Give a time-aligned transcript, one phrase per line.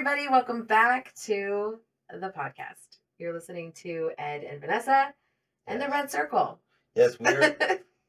[0.00, 1.78] Everybody, welcome back to
[2.10, 3.00] the podcast.
[3.18, 5.12] You're listening to Ed and Vanessa
[5.66, 6.58] and the Red Circle.
[6.94, 7.54] Yes, we're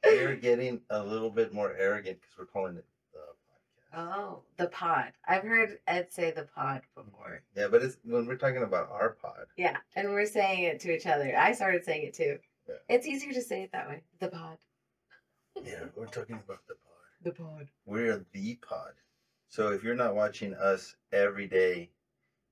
[0.05, 4.07] we're getting a little bit more arrogant because we're calling it the podcast.
[4.07, 5.11] oh, the pod.
[5.27, 7.43] I've heard Ed say the pod before.
[7.57, 9.47] Yeah, but it's when we're talking about our pod.
[9.57, 11.37] Yeah, and we're saying it to each other.
[11.37, 12.37] I started saying it too.
[12.69, 12.75] Yeah.
[12.87, 14.01] It's easier to say it that way.
[14.21, 14.59] The pod.
[15.61, 17.21] Yeah, we're talking about the pod.
[17.21, 17.67] The pod.
[17.85, 18.93] We're the pod.
[19.51, 21.89] So if you're not watching us every day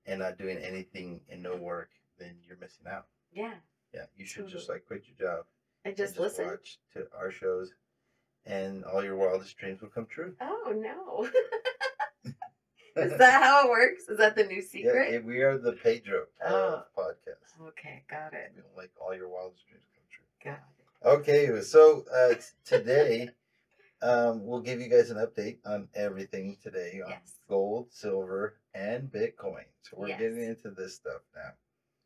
[0.06, 3.06] and not doing anything and no work, then you're missing out.
[3.32, 3.54] Yeah,
[3.94, 5.46] Yeah, you should just like quit your job
[5.86, 6.46] and and just listen.
[6.46, 7.74] watch to our shows,
[8.46, 10.34] and all your wildest dreams will come true.
[10.42, 11.30] Oh, no.
[13.02, 14.10] Is that how it works?
[14.10, 15.14] Is that the new Yeah, secret?
[15.14, 16.84] eh, we are the Pedro of Oh.
[16.98, 17.66] podcasts.
[17.70, 18.52] okay, got it.
[18.76, 20.52] We'll all your wildest dreams come true.
[20.52, 21.08] Got it.
[21.48, 23.30] Okay, so uh, today
[24.02, 27.40] um, we'll give you guys an update on everything today on Yes.
[27.48, 29.66] gold, silver, and Bitcoin.
[29.82, 30.20] So we're Yes.
[30.20, 31.54] getting into this stuff now.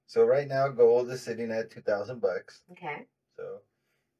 [0.05, 2.61] So right now, gold is sitting at two thousand bucks.
[2.71, 3.05] Okay.
[3.35, 3.61] So,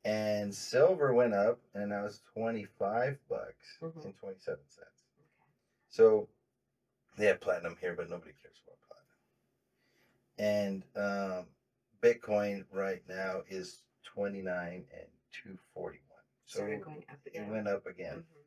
[0.04, 4.06] and silver went up, and now it's twenty five bucks Mhm.
[4.06, 5.04] and twenty seven cents.
[5.20, 5.28] Okay.
[5.90, 6.30] So
[7.18, 8.80] they have platinum here, but nobody cares about
[10.38, 10.86] platinum.
[10.96, 11.48] And um,
[12.02, 16.13] Bitcoin right now is twenty nine and two forty one.
[16.54, 18.20] So Started going up it went up again.
[18.20, 18.46] Mhm.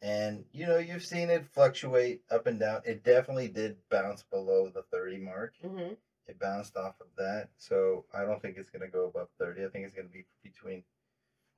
[0.00, 2.80] And you know, you've seen it fluctuate up and down.
[2.84, 5.54] It definitely did bounce below the 30 mark.
[5.62, 5.98] Mhm.
[6.26, 7.50] It bounced off of that.
[7.58, 9.64] So I don't think it's going to go above 30.
[9.64, 10.82] I think it's going to be between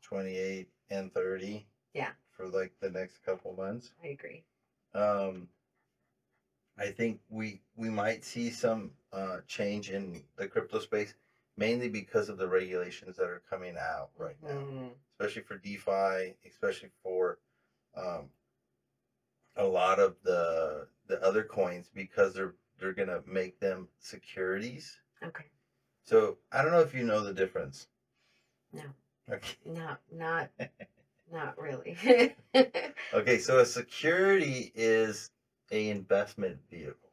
[0.02, 1.68] 28 and 30.
[1.92, 2.12] Yeah.
[2.30, 3.94] For like the next couple months.
[4.02, 4.44] I agree.
[4.94, 5.48] Um
[6.76, 11.14] I think we we might see some uh change in the crypto space
[11.58, 14.94] mainly because of the regulations that are coming out right now Mhm.
[15.18, 17.38] especially for DeFi, especially for
[17.94, 18.30] um,
[19.56, 25.00] a lot of the the other coins because they're they're gonna make them securities.
[25.22, 25.50] Okay.
[26.04, 27.88] So I don't know if you know the difference.
[28.72, 28.84] No.
[29.30, 29.56] Okay.
[29.64, 30.50] Not not
[31.30, 31.96] not really.
[33.12, 33.38] Okay.
[33.38, 35.30] So a security is
[35.72, 37.10] a investment vehicle.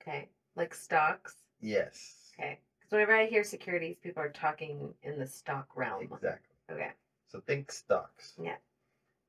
[0.00, 0.28] okay.
[0.54, 1.34] Like stocks.
[1.60, 2.30] Yes.
[2.38, 2.60] Okay.
[2.94, 6.02] Because whenever I hear securities, people are talking in the stock realm.
[6.02, 6.54] Exactly.
[6.70, 6.92] Okay.
[7.26, 8.34] So think stocks.
[8.40, 8.54] Yeah.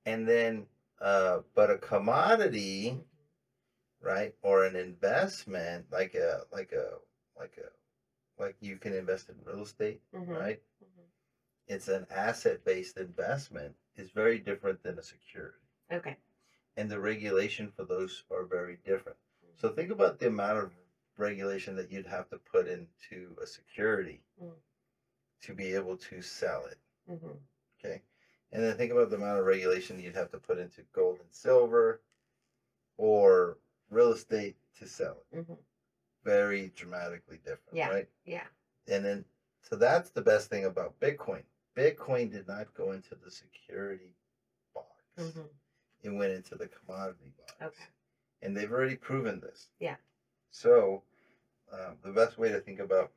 [0.06, 0.68] And then,
[1.02, 3.02] uh, but a commodity.
[4.02, 6.98] right or an investment like a like a
[7.40, 7.70] like a
[8.42, 10.40] like you can invest in real estate Mhm.
[10.40, 11.08] right Mhm.
[11.66, 16.18] it's an asset based investment is very different than a security Okay.
[16.78, 19.18] and the regulation for those are very different
[19.56, 20.72] so think about the amount of
[21.18, 24.52] regulation that you'd have to put into a security Mm.
[25.42, 26.78] to be able to sell it
[27.10, 27.40] Mhm.
[27.80, 28.02] okay
[28.52, 31.34] and then think about the amount of regulation you'd have to put into gold and
[31.34, 32.02] silver
[32.98, 33.58] or
[33.90, 35.58] real estate to sell it Mhm.
[36.24, 37.90] very dramatically different, Yeah.
[37.90, 38.10] right?
[38.24, 38.48] Yeah.
[38.88, 39.26] And then,
[39.62, 41.46] so that's the best thing about Bitcoin.
[41.76, 44.16] Bitcoin did not go into the security
[44.74, 45.50] box; Mhm.
[46.02, 47.54] it went into the commodity box.
[47.62, 47.88] Okay.
[48.42, 49.70] And they've already proven this.
[49.80, 49.98] Yeah.
[50.56, 51.02] So,
[51.70, 53.12] um, the best way to think about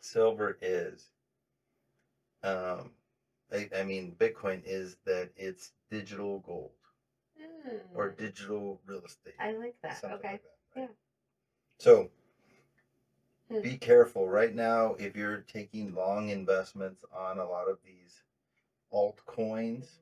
[0.00, 1.10] silver is,
[2.42, 2.92] um,
[3.52, 6.70] I, I mean, Bitcoin is that it's digital gold
[7.94, 8.16] or Mm.
[8.16, 9.34] digital real estate.
[9.38, 10.02] I like that.
[10.04, 10.30] Okay.
[10.30, 10.88] like that, right?
[10.88, 10.88] Yeah.
[11.78, 12.08] So
[13.50, 13.60] Hmm.
[13.60, 18.22] be careful right now if you're taking long investments on a lot of these
[18.92, 19.98] altcoins.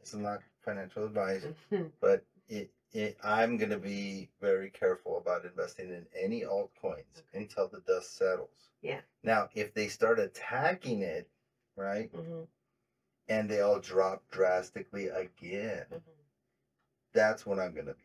[0.00, 1.46] This is not financial advice,
[2.00, 7.38] but it, it I'm going to be very careful about investing in any altcoins Okay.
[7.38, 8.70] until the dust settles.
[8.82, 9.00] Yeah.
[9.22, 11.28] Now, if they start attacking it,
[11.76, 12.48] right, Mhm.
[13.28, 16.02] and they all drop drastically again, Mhm.
[17.12, 18.02] that's when I'm going to be.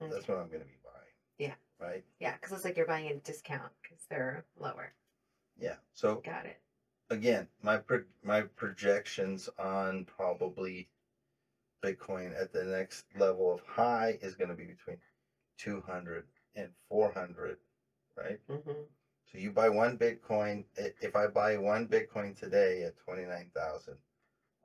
[0.00, 0.32] That's Okay.
[0.32, 1.14] when I'm going to be buying.
[1.38, 1.54] Yeah.
[1.78, 2.04] Right.
[2.18, 4.92] Yeah, because it's like you're buying at a discount because they're lower.
[5.56, 5.78] Yeah.
[5.92, 6.60] So Got it.
[7.10, 10.88] again, my pro- my projections on probably
[11.90, 14.98] Bitcoin at the next level of high is going to be between
[15.58, 16.24] 200
[16.54, 17.56] and 400,
[18.16, 18.38] right?
[18.48, 18.70] hmm
[19.32, 20.64] So you buy one Bitcoin.
[20.76, 23.94] If I buy one Bitcoin today at 29,000,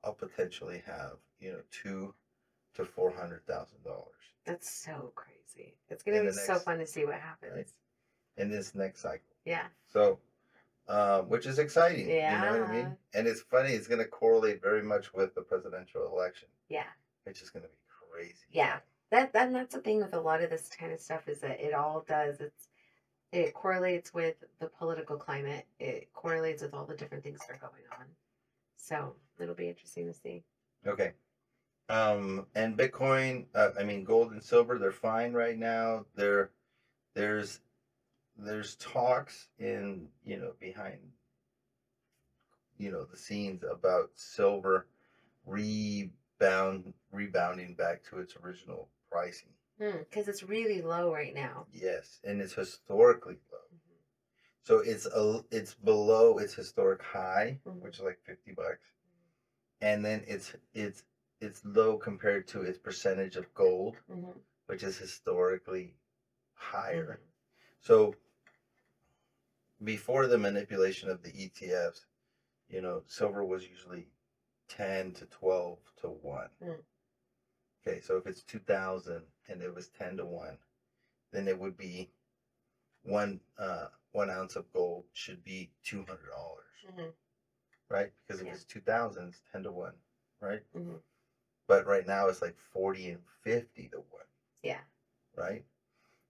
[0.04, 2.14] I'll potentially have, you know, two
[2.76, 3.40] to $400,000
[4.46, 5.76] That's so crazy.
[5.90, 7.74] It's gonna be the so fun to see what happens.
[8.38, 9.26] in this next cycle.
[9.46, 9.68] Yeah.
[9.88, 10.20] So,
[10.88, 12.10] um, which is exciting.
[12.10, 12.36] Yeah.
[12.36, 12.98] You know what I mean?
[13.14, 16.84] And it's funny, it's going to correlate very much with the presidential election, Yeah.
[17.26, 17.76] Which just going to be
[18.12, 18.46] crazy.
[18.52, 18.78] Yeah.
[19.12, 21.40] That that and that's the thing with a lot of this kind of stuff is
[21.42, 22.70] that it all does it's
[23.32, 25.66] it correlates with the political climate.
[25.80, 28.06] It correlates with all the different things that are going on.
[28.78, 30.44] So it'll be interesting to see.
[30.88, 31.14] Okay.
[31.90, 36.06] Um, and Bitcoin, uh, I mean, gold and silver, they're fine right now.
[36.16, 36.52] There,
[37.14, 37.60] there's,
[38.38, 41.00] there's talks in, you know, behind,
[42.78, 44.88] you know, the scenes about silver
[46.40, 49.50] rebound, rebounding back to its original pricing.
[49.78, 51.66] Because it's really low right now.
[51.72, 53.60] Yes, and it's historically low.
[54.64, 57.82] So it's a, it's below its historic high, Mhm.
[57.82, 58.88] which is like fifty bucks,
[59.82, 61.04] and then it's it's
[61.42, 64.40] it's low compared to its percentage of gold, Mhm.
[64.68, 65.94] which is historically
[66.54, 67.20] higher.
[67.22, 67.28] Mhm.
[67.80, 68.16] So
[69.84, 72.06] before the manipulation of the ETFs,
[72.70, 74.08] you know, silver was usually
[74.68, 76.50] ten to twelve to one.
[76.62, 76.84] Mm.
[77.88, 80.58] Okay, so if it's two thousand and it was ten to one,
[81.32, 82.10] then it would be
[83.04, 87.14] one uh one ounce of gold should be two hundred dollars, Mhm.
[87.90, 88.12] right?
[88.26, 88.54] Because if Yeah.
[88.54, 90.02] it's two thousand, it's ten to one,
[90.40, 90.64] right?
[90.74, 91.02] Mhm.
[91.68, 94.26] But right now it's like forty and fifty to one,
[94.64, 94.84] Yeah.
[95.36, 95.66] right?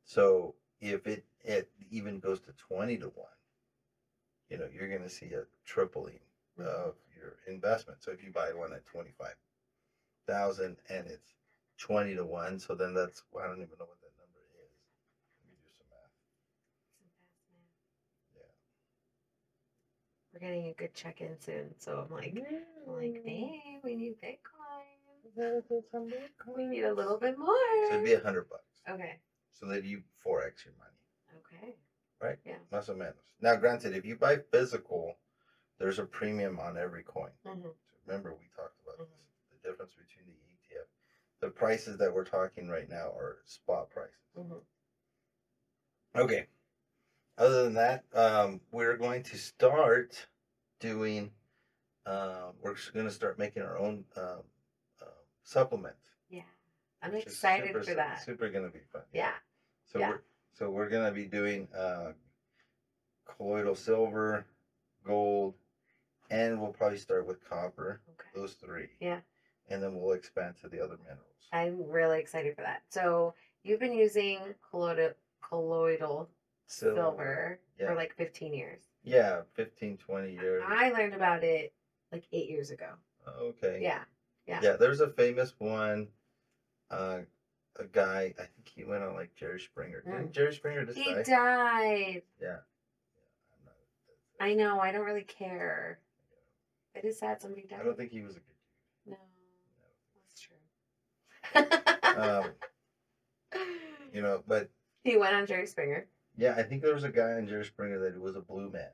[0.06, 3.38] So if it it even goes to twenty to one,
[4.50, 6.25] you know, you're gonna see a tripling.
[6.60, 8.02] Of your investment.
[8.02, 9.36] So if you buy one at twenty five
[10.28, 11.34] thousand and it's
[11.78, 14.72] twenty to one, so then that's I don't even know what that number is.
[15.44, 16.12] Let me do some math.
[18.36, 18.52] Yeah.
[20.34, 22.34] We're getting a good check in soon, so I'm like,
[22.88, 24.96] I'm like, hey, we need Bitcoin.
[26.56, 27.56] We need a little bit more.
[27.90, 28.82] So it'd be a hundred bucks.
[28.90, 29.20] Okay.
[29.52, 31.00] So that you forex your money.
[31.40, 31.76] Okay.
[32.22, 32.38] Right.
[32.72, 33.36] Más o menos.
[33.42, 35.18] Now, granted, if you buy physical,
[35.80, 37.32] there's a premium on every coin.
[37.46, 37.70] hmm
[38.06, 39.10] Remember, we talked about Mhm.
[39.10, 39.62] this.
[39.64, 40.88] The difference between the ETF.
[41.40, 44.16] The prices that we're talking right now are spot prices.
[44.36, 44.60] hmm
[46.16, 46.48] Okay.
[47.38, 50.28] Other than that, um, we're going to start
[50.80, 51.34] doing.
[52.06, 54.44] Uh, we're going to start making our own um,
[55.02, 55.06] uh,
[55.44, 55.96] supplement.
[56.30, 56.44] Yeah.
[57.02, 58.24] I'm excited super, for that.
[58.24, 59.02] Super going to be fun.
[59.12, 59.34] Yeah.
[59.86, 60.10] So yeah.
[60.12, 60.22] we're
[60.54, 62.14] so we're going to be doing uh,
[63.26, 64.46] colloidal silver,
[65.04, 65.56] gold,
[66.30, 68.02] and we'll probably start with copper.
[68.10, 68.30] Okay.
[68.36, 68.90] Those three.
[69.00, 69.20] Yeah.
[69.70, 71.50] And then we'll expand to the other minerals.
[71.52, 72.84] I'm really excited for that.
[72.90, 73.34] So
[73.64, 74.40] you've been using
[74.70, 75.12] colloidal,
[75.42, 76.30] colloidal
[76.68, 77.88] silver, yeah.
[77.88, 78.82] for like 15 years.
[79.04, 80.64] Yeah, 15, 20 years.
[80.68, 81.74] I learned about it
[82.12, 82.90] like eight years ago.
[83.40, 83.80] Okay.
[83.82, 84.02] Yeah.
[84.48, 84.60] Yeah.
[84.62, 86.08] Yeah, there's a famous one.
[86.92, 87.20] Uh,
[87.78, 90.02] a guy, I think he went on like Jerry Springer.
[90.02, 90.32] Didn't Mm.
[90.32, 91.24] Jerry Springer just He die?
[91.24, 92.22] died.
[92.40, 92.60] Yeah.
[93.54, 93.76] I'm not-
[94.40, 94.80] I know.
[94.80, 96.00] I don't really care.
[96.96, 97.80] It is sad somebody died.
[97.82, 98.56] I don't think he was a good
[99.06, 99.14] dude.
[99.14, 99.18] No,
[100.28, 100.56] that's true.
[102.16, 102.46] Um,
[104.14, 104.70] you know, but
[105.04, 106.08] he went on Jerry Springer.
[106.38, 108.90] yeah, I think there was a guy on Jerry Springer that was a blue man,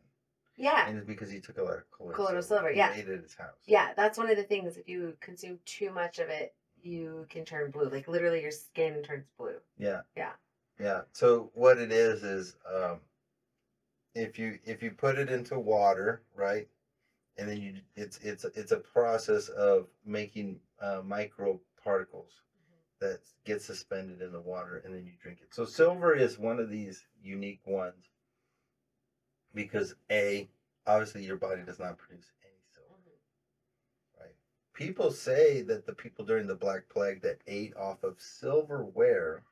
[0.57, 0.88] Yeah.
[0.88, 2.94] and it's because he took a lot of colloidal, Colloidal silver, He yeah.
[2.94, 3.56] ate it at his house.
[3.68, 4.77] Yeah, that's one of the things.
[4.77, 7.89] If you consume too much of it, you can turn blue.
[7.89, 9.56] Like literally, your skin turns blue.
[9.77, 10.01] Yeah.
[10.18, 10.31] Yeah.
[10.80, 11.01] Yeah.
[11.12, 12.98] So what it is is um
[14.15, 16.68] if you if you put it into water, right?
[17.38, 22.31] And then you it's it's it's a process of making uh, micro particles
[23.00, 25.54] that get suspended in the water and then you drink it.
[25.54, 28.05] So silver is one of these unique ones
[29.53, 30.48] because a
[30.86, 33.17] obviously your body does not produce any silver
[34.20, 34.36] right?
[34.74, 39.44] People say that the people during the Black Plague that ate off of silverware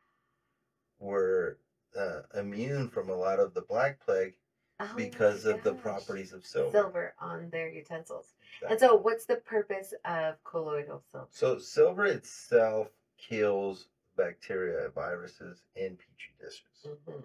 [0.99, 1.57] were
[1.99, 4.35] uh, immune from a lot of the Black Plague
[4.81, 6.71] Oh because of the properties of silver.
[6.71, 8.33] silver on their utensils.
[8.69, 11.27] And so, what's the purpose of colloidal silver?
[11.31, 16.85] so silver itself kills bacteria, viruses in petri dishes.
[16.85, 17.23] Mhm.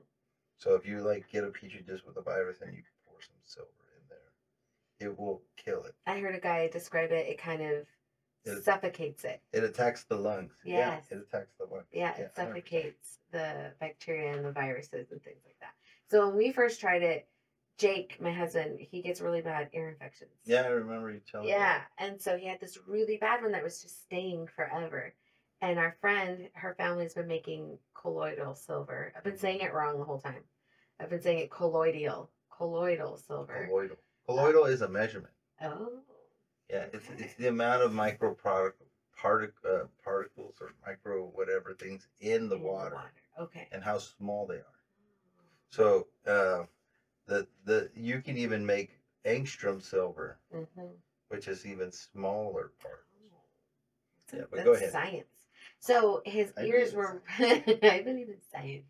[0.57, 3.35] So if you like get a petri dish with a virus and you pour some
[3.45, 3.71] silver
[4.01, 5.95] in there, it will kill it.
[6.07, 7.29] I heard a guy describe it.
[7.29, 7.87] It kind of
[8.45, 9.41] It- suffocates it.
[9.53, 10.55] It attacks the lungs.
[10.65, 11.07] Yes.
[11.11, 11.87] Yeah, it attacks the lungs.
[11.93, 12.35] Yeah, Yeah, it 100%.
[12.35, 15.75] suffocates the bacteria and the viruses and things like that.
[16.09, 17.29] So when we first tried it,
[17.77, 20.31] Jake, my husband, he gets really bad ear infections.
[20.45, 21.53] Yeah, I remember you telling me.
[21.53, 25.13] Yeah, and so he had this really bad one that was just staying forever.
[25.61, 29.13] And our friend, her family's been making colloidal silver.
[29.17, 30.45] I've been saying it wrong the whole time.
[31.01, 33.67] I've been saying it colloidal, colloidal silver.
[33.67, 33.97] Colloidal.
[34.27, 35.33] Colloidal is a measurement.
[35.63, 36.01] Oh,
[36.71, 37.25] Yeah, it's Okay.
[37.25, 38.81] it's the amount of micro product,
[39.21, 42.99] partic, uh, particles or micro whatever things in the in water
[43.39, 43.69] Okay.
[43.73, 44.81] and how small they are.
[45.71, 46.65] So uh,
[47.27, 48.91] the the you can even make
[49.27, 50.83] angstrom silver, Mm-hmm.
[51.29, 53.07] which is even smaller part.
[54.33, 54.91] Yeah, but go ahead.
[54.93, 55.27] Science.
[55.79, 57.23] So his I ears were.
[57.39, 58.87] I believe in science.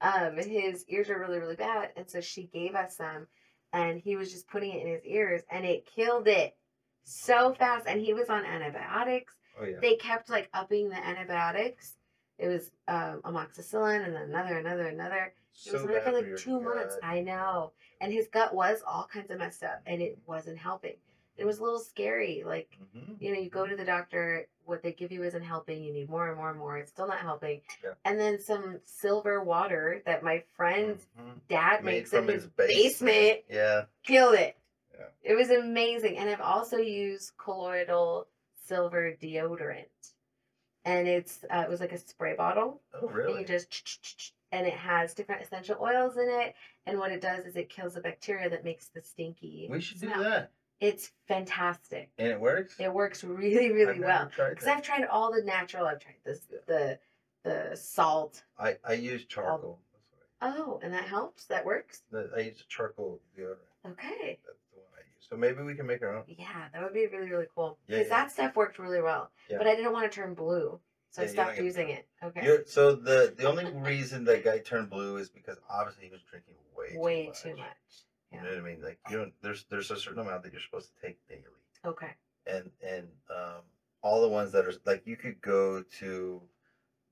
[0.00, 3.28] Um, his ears are really, really bad, and so she gave us some,
[3.72, 6.56] and he was just putting it in his ears, and it killed it
[7.04, 7.86] so fast.
[7.86, 9.34] And he was on antibiotics.
[9.60, 9.76] Oh yeah.
[9.80, 11.94] they kept like upping the antibiotics.
[12.38, 15.34] It was um, amoxicillin and then another, another, another.
[15.52, 16.96] He was So it bad for like two months.
[17.02, 17.72] I know.
[18.00, 20.96] And his gut was all kinds of messed up and it wasn't helping.
[21.36, 22.42] It was a little scary.
[22.44, 23.16] Like, Mhm.
[23.20, 25.82] you know, you go to the doctor, what they give you isn't helping.
[25.82, 26.76] You need more and more and more.
[26.78, 27.62] It's still not helping.
[27.82, 27.94] Yeah.
[28.04, 31.40] And then some silver water that my friend's Mhm.
[31.48, 33.86] dad Made makes in from his his basement Yeah.
[34.02, 34.56] killed it.
[34.94, 35.06] Yeah.
[35.22, 36.18] It was amazing.
[36.18, 39.86] And I've also used colloidal silver deodorant.
[40.84, 42.82] And it's uh, it was like a spray bottle.
[42.94, 43.40] Oh And really?
[43.40, 46.54] you just and it has different essential oils in it.
[46.86, 49.66] And what it does is it kills the bacteria that makes the stinky.
[49.70, 50.52] We should do that.
[50.80, 52.10] It's fantastic.
[52.18, 52.76] And it works.
[52.78, 54.30] It works really, really I've well.
[54.36, 54.66] Because.
[54.66, 55.86] I've tried all the natural.
[55.86, 56.98] I've tried this the
[57.44, 58.42] the salt.
[58.58, 59.80] I I use charcoal.
[60.40, 61.44] Oh, and that helps.
[61.46, 62.02] That works.
[62.36, 63.92] I, use charcoal deodorant.
[63.92, 64.40] Okay.
[64.44, 65.26] That's the one I use.
[65.30, 66.24] So maybe we can make our own.
[66.26, 67.78] Yeah, that would be really, really cool.
[67.86, 68.16] Yeah, Because yeah.
[68.16, 69.30] that stuff worked really well.
[69.48, 69.58] Yeah.
[69.58, 70.80] But I didn't want to turn blue.
[71.12, 72.08] So Yeah, I stopped using it.
[72.22, 72.40] Okay.
[72.44, 76.22] You're, so the the only reason that guy turned blue is because obviously he was
[76.22, 77.42] drinking way Way too much.
[77.42, 77.66] too much.
[78.32, 78.82] You know what I mean?
[78.82, 79.32] Like you don't.
[79.42, 81.42] There's there's a certain amount that you're supposed to take daily,
[81.84, 82.12] Okay.
[82.46, 83.60] and and um
[84.02, 86.42] all the ones that are like you could go to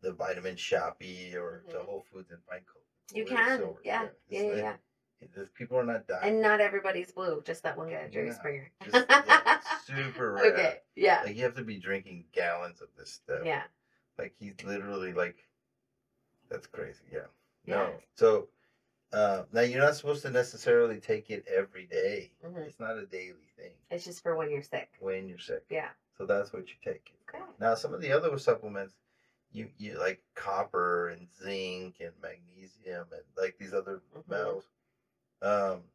[0.00, 1.84] the vitamin shoppy or to Mhm.
[1.84, 2.80] Whole Foods and find co-
[3.14, 3.58] You can.
[3.58, 3.80] silver.
[3.84, 4.08] Yeah.
[4.30, 4.78] Yeah, yeah, like-
[5.36, 5.44] yeah.
[5.54, 6.22] people are not dying.
[6.24, 7.42] And not everybody's blue.
[7.44, 8.32] Just that one guy, Jerry Yeah.
[8.32, 8.70] Springer.
[8.82, 10.52] Just, yeah, super rare.
[10.54, 10.78] okay.
[10.96, 11.20] Yeah.
[11.26, 13.40] Like you have to be drinking gallons of this stuff.
[13.44, 13.64] Yeah.
[14.20, 15.46] Like he's literally like,
[16.48, 17.04] that's crazy.
[17.10, 17.26] Yeah.
[17.64, 17.76] Yeah.
[17.76, 18.00] No.
[18.16, 18.48] So
[19.12, 22.32] uh, now you're not supposed to necessarily take it every day.
[22.44, 22.66] Mhm.
[22.66, 24.88] It's not a daily thing It's just for when you're sick.
[25.00, 25.64] when you're sick.
[25.70, 25.92] Yeah.
[26.18, 27.12] So that's what you take.
[27.28, 27.44] Okay.
[27.58, 28.96] Now some of the other supplements,
[29.50, 34.22] you you like copper and zinc and magnesium and like these other Mhm.
[34.28, 34.70] metals,
[35.42, 35.90] um,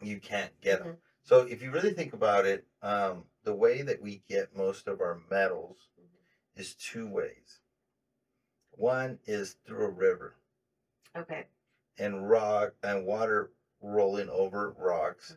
[0.00, 0.88] you can't get them.
[0.88, 0.98] Mhm.
[1.24, 5.00] So if you really think about it, um, the way that we get most of
[5.00, 5.91] our metals.
[6.56, 7.60] Is two ways.
[8.72, 10.34] One is through a river
[11.14, 11.46] Okay.
[11.98, 15.36] and rock and water rolling over rocks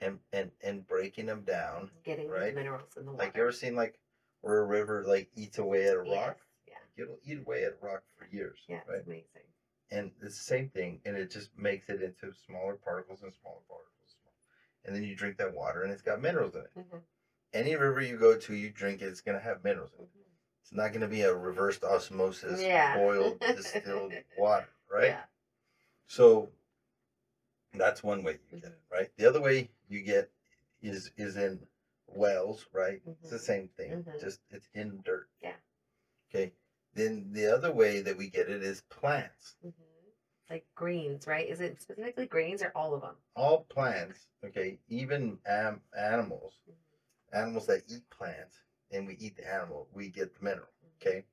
[0.00, 1.90] and and and breaking them down.
[2.04, 2.54] Getting the Right.
[2.54, 3.24] minerals in the water.
[3.24, 3.98] Like you ever seen like
[4.40, 6.16] where a river like eats away at a Yes.
[6.28, 6.46] rock?
[6.66, 6.78] Yeah.
[6.96, 8.82] It'll eat away at a rock for years, Yeah.
[8.86, 9.02] Right?
[9.04, 9.46] amazing.
[9.90, 13.60] And it's the same thing, and it just makes it into smaller particles and smaller
[13.62, 14.16] particles.
[14.84, 16.74] And then you drink that water, and it's got minerals in it.
[16.74, 17.02] Mhm.
[17.52, 20.10] Any river you go to, you drink it, it's gonna have minerals in it.
[20.14, 20.19] Mhm.
[20.70, 22.94] It's not gonna be a reversed osmosis, Yeah.
[22.96, 25.06] boiled, distilled water, right?
[25.06, 25.22] Yeah.
[26.06, 26.52] So
[27.74, 29.10] that's one way you get it, right?
[29.16, 30.30] The other way you get
[30.80, 31.66] is is in
[32.06, 33.00] wells, right?
[33.04, 34.20] It's the same thing, Mhm.
[34.20, 35.28] just it's in dirt.
[35.40, 35.56] Yeah.
[36.28, 36.52] Okay.
[36.94, 39.56] Then the other way that we get it is plants.
[39.64, 39.72] Mhm.
[40.48, 41.48] Like greens, right?
[41.48, 43.16] Is it specifically greens or all of them?
[43.34, 46.74] All plants, okay, even animals, Mhm.
[47.32, 50.68] animals that eat plants, and we eat the animal, we get the mineral.
[50.84, 51.08] Mm-hmm.
[51.08, 51.24] Okay.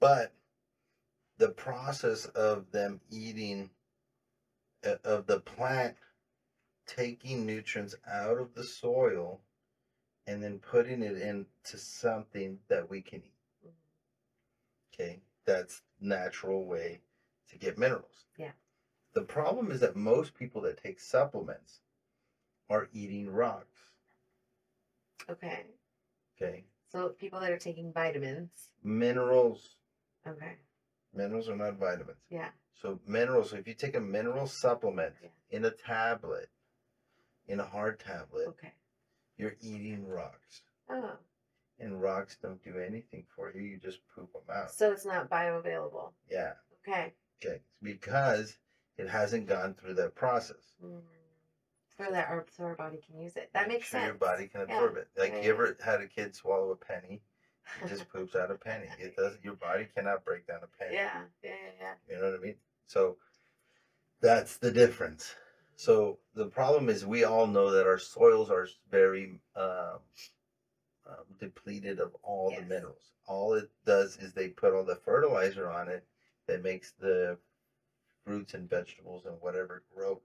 [0.00, 0.32] But
[1.38, 3.70] the process of them eating
[4.84, 5.96] uh, of the plant
[6.86, 9.40] taking nutrients out of the soil
[10.26, 13.32] and then putting it into something that we can eat.
[13.64, 13.72] Mhm.
[14.92, 15.20] Okay.
[15.44, 17.00] That's natural way
[17.48, 18.24] to get minerals.
[18.36, 18.52] Yeah.
[19.14, 21.80] The problem is that most people that take supplements
[22.68, 23.92] are eating rocks.
[25.30, 25.66] Okay.
[26.36, 26.64] Okay.
[26.90, 28.70] So people that are taking vitamins.
[28.82, 29.76] Minerals
[30.26, 30.56] Okay.
[31.12, 32.18] minerals are not vitamins.
[32.30, 32.50] Yeah.
[32.74, 35.28] So minerals, if you take a mineral supplement Yeah.
[35.50, 36.48] in a tablet,
[37.46, 38.72] in a hard tablet, Okay.
[39.36, 40.62] you're eating rocks.
[40.88, 41.18] Oh.
[41.78, 43.60] And rocks don't do anything for you.
[43.62, 44.70] You just poop them out.
[44.72, 46.12] So it's not bioavailable.
[46.28, 46.54] Yeah.
[46.80, 47.14] Okay.
[47.42, 47.62] Okay.
[47.82, 48.58] Because
[48.96, 50.74] it hasn't gone through that process.
[50.82, 51.02] Mm.
[51.98, 53.50] So that our so our body can use it.
[53.54, 54.06] That Make makes sure sense.
[54.06, 54.74] Your body can Yeah.
[54.76, 55.08] absorb it.
[55.16, 57.22] Like Yeah, you ever had a kid swallow a penny?
[57.82, 58.88] It just poops out a penny.
[58.98, 59.36] It does.
[59.42, 60.94] Your body cannot break down a penny.
[60.94, 61.24] yeah.
[61.42, 61.50] Yeah.
[61.80, 61.94] Yeah.
[62.08, 62.14] Yeah.
[62.14, 62.54] You know what I mean?
[62.86, 63.18] So
[64.20, 65.34] that's the difference.
[65.76, 70.00] So the problem is we all know that our soils are very um,
[71.06, 72.60] um, depleted of all Yes.
[72.60, 73.12] the minerals.
[73.26, 76.04] All it does is they put all the fertilizer on it
[76.46, 77.38] that makes the
[78.24, 80.20] fruits and vegetables and whatever grow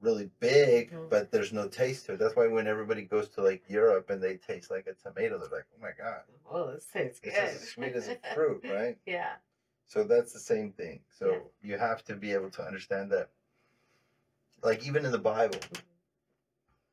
[0.00, 1.08] really big, Mhm.
[1.10, 2.18] but there's no taste to it.
[2.18, 5.48] That's why when everybody goes to like Europe and they taste like a tomato, they're
[5.48, 7.32] like, "Oh my god, Well, this tastes good.
[7.32, 9.36] this is as sweet as a fruit, right?" yeah.
[9.86, 11.04] So that's the same thing.
[11.10, 11.38] So Yeah.
[11.62, 13.30] you have to be able to understand that.
[14.62, 15.60] Like even in the Bible,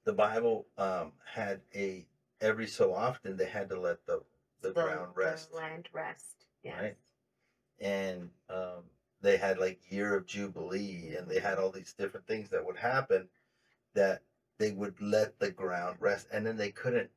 [0.03, 2.05] the Bible um, had a
[2.41, 4.23] every so often they had to let the
[4.61, 6.45] the, ground rest, The land rest.
[6.63, 6.79] Yes.
[6.81, 6.97] right?
[7.79, 8.83] And um,
[9.23, 12.77] they had like year of jubilee, and they had all these different things that would
[12.77, 13.29] happen
[13.95, 14.21] that
[14.59, 17.09] they would let the ground rest, and then they couldn't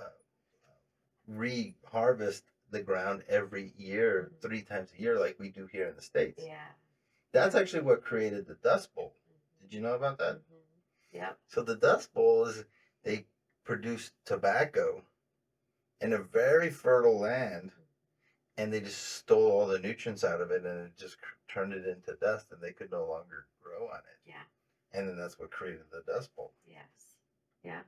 [0.00, 0.04] uh,
[1.26, 6.02] re-harvest the ground every year, three times a year, like we do here in the
[6.02, 6.44] states.
[6.46, 6.72] Yeah.
[7.32, 9.14] That's actually what created the Dust Bowl.
[9.60, 10.36] Did you know about that?
[10.36, 10.42] Mhm.
[11.12, 11.38] Yep.
[11.46, 12.64] So the Dust Bowl is
[13.04, 13.26] they
[13.64, 15.04] produced tobacco
[16.00, 17.72] in a very fertile land,
[18.56, 21.72] and they just stole all the nutrients out of it, and it just cr- turned
[21.72, 24.18] it into dust, and they could no longer grow on it.
[24.26, 24.42] Yeah.
[24.92, 26.52] And then that's what created the Dust Bowl.
[26.66, 27.16] Yes.
[27.62, 27.82] Yeah.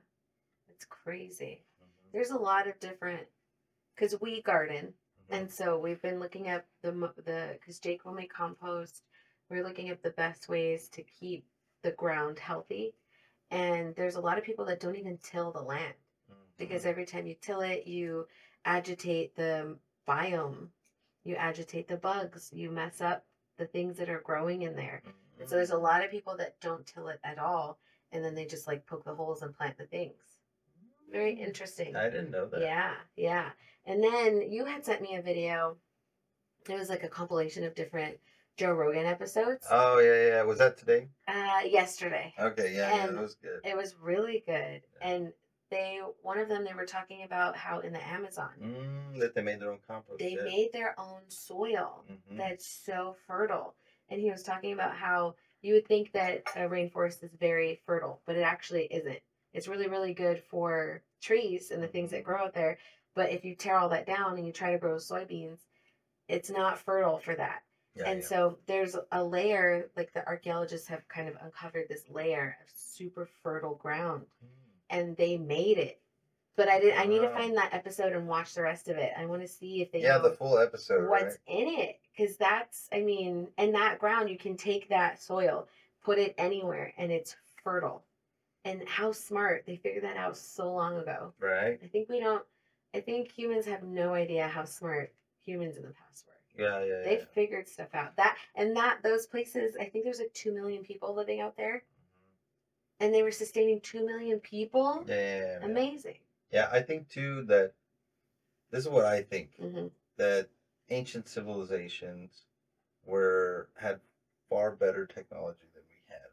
[0.69, 1.63] It's crazy.
[1.83, 2.11] Mhm.
[2.11, 3.27] There's a lot of different,
[3.93, 4.93] because we garden,
[5.29, 5.37] Mhm.
[5.37, 9.03] and so we've been looking up the the because Jake will make compost.
[9.49, 11.47] We're looking at the best ways to keep
[11.83, 12.95] the ground healthy,
[13.51, 15.95] and there's a lot of people that don't even till the land
[16.57, 16.87] because Mhm.
[16.87, 18.27] every time you till it, you
[18.65, 19.77] agitate the
[20.07, 20.69] biome,
[21.23, 23.25] you agitate the bugs, you mess up
[23.57, 25.01] the things that are growing in there.
[25.39, 27.79] And so there's a lot of people that don't till it at all,
[28.11, 30.13] and then they just like poke the holes and plant the things.
[31.11, 31.95] Very interesting.
[31.95, 32.61] I didn't know that.
[32.61, 33.49] Yeah, yeah.
[33.85, 35.77] And then you had sent me a video.
[36.67, 38.17] It was like a compilation of different
[38.57, 39.67] Joe Rogan episodes.
[39.69, 40.43] Oh yeah, yeah.
[40.43, 41.09] Was that today?
[41.27, 42.33] Uh, yesterday.
[42.39, 43.59] Okay, yeah, yeah, that was good.
[43.63, 44.81] It was really good.
[45.01, 45.07] Yeah.
[45.07, 45.33] And
[46.25, 49.59] one of them, they were talking about how in the Amazon, Mm, that they made
[49.59, 50.17] their own compost.
[50.19, 50.43] they yeah.
[50.43, 52.37] made their own soil Mhm.
[52.37, 53.75] that's so fertile.
[54.09, 58.21] And he was talking about how you would think that a rainforest is very fertile,
[58.25, 59.21] but it actually isn't.
[59.53, 62.77] It's really, really good for trees and the things that grow out there.
[63.13, 65.59] But if you tear all that down and you try to grow soybeans,
[66.27, 67.61] it's not fertile for that.
[67.97, 68.27] yeah, and yeah.
[68.27, 73.25] so there's a layer, like the archaeologists have kind of uncovered this layer of super
[73.41, 74.47] fertile ground Mm.
[74.89, 76.01] and they made it.
[76.57, 79.11] But I did I need to find that episode and watch the rest of it.
[79.17, 81.57] I want to see if they yeah, the full episode, what's right?
[81.59, 85.67] in it because that's i mean and that ground you can take that soil
[86.03, 88.03] put it anywhere and it's fertile
[88.63, 91.79] and how smart they figured that out so long ago Right.
[91.83, 92.43] i think we don't
[92.93, 95.13] i think humans have no idea how smart
[95.43, 97.03] humans in the past were Yeah, yeah, yeah.
[97.03, 100.83] they figured stuff out that and that those places i think there's like 2 million
[100.83, 103.03] people living out there mm-hmm.
[103.05, 105.65] and they were sustaining 2 million people Yeah, yeah, yeah, yeah.
[105.65, 106.17] amazing
[106.51, 107.71] Yeah, I think too that
[108.71, 110.47] this is what I think hmm that
[110.89, 112.45] ancient civilizations
[113.03, 113.99] were had
[114.49, 116.29] far better technology than we had,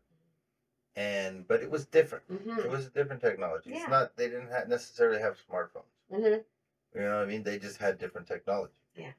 [0.97, 2.25] and but it was different.
[2.29, 3.71] hmm It was a different technology.
[3.71, 3.81] Yeah.
[3.81, 5.85] It's not they didn't have necessarily have smartphones.
[6.11, 6.25] hmm
[6.95, 7.43] You know what I mean?
[7.43, 8.73] They just had different technology.
[8.95, 9.13] Yeah.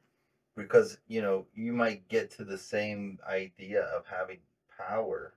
[0.55, 4.39] Because you know you might get to the same idea of having
[4.77, 5.33] power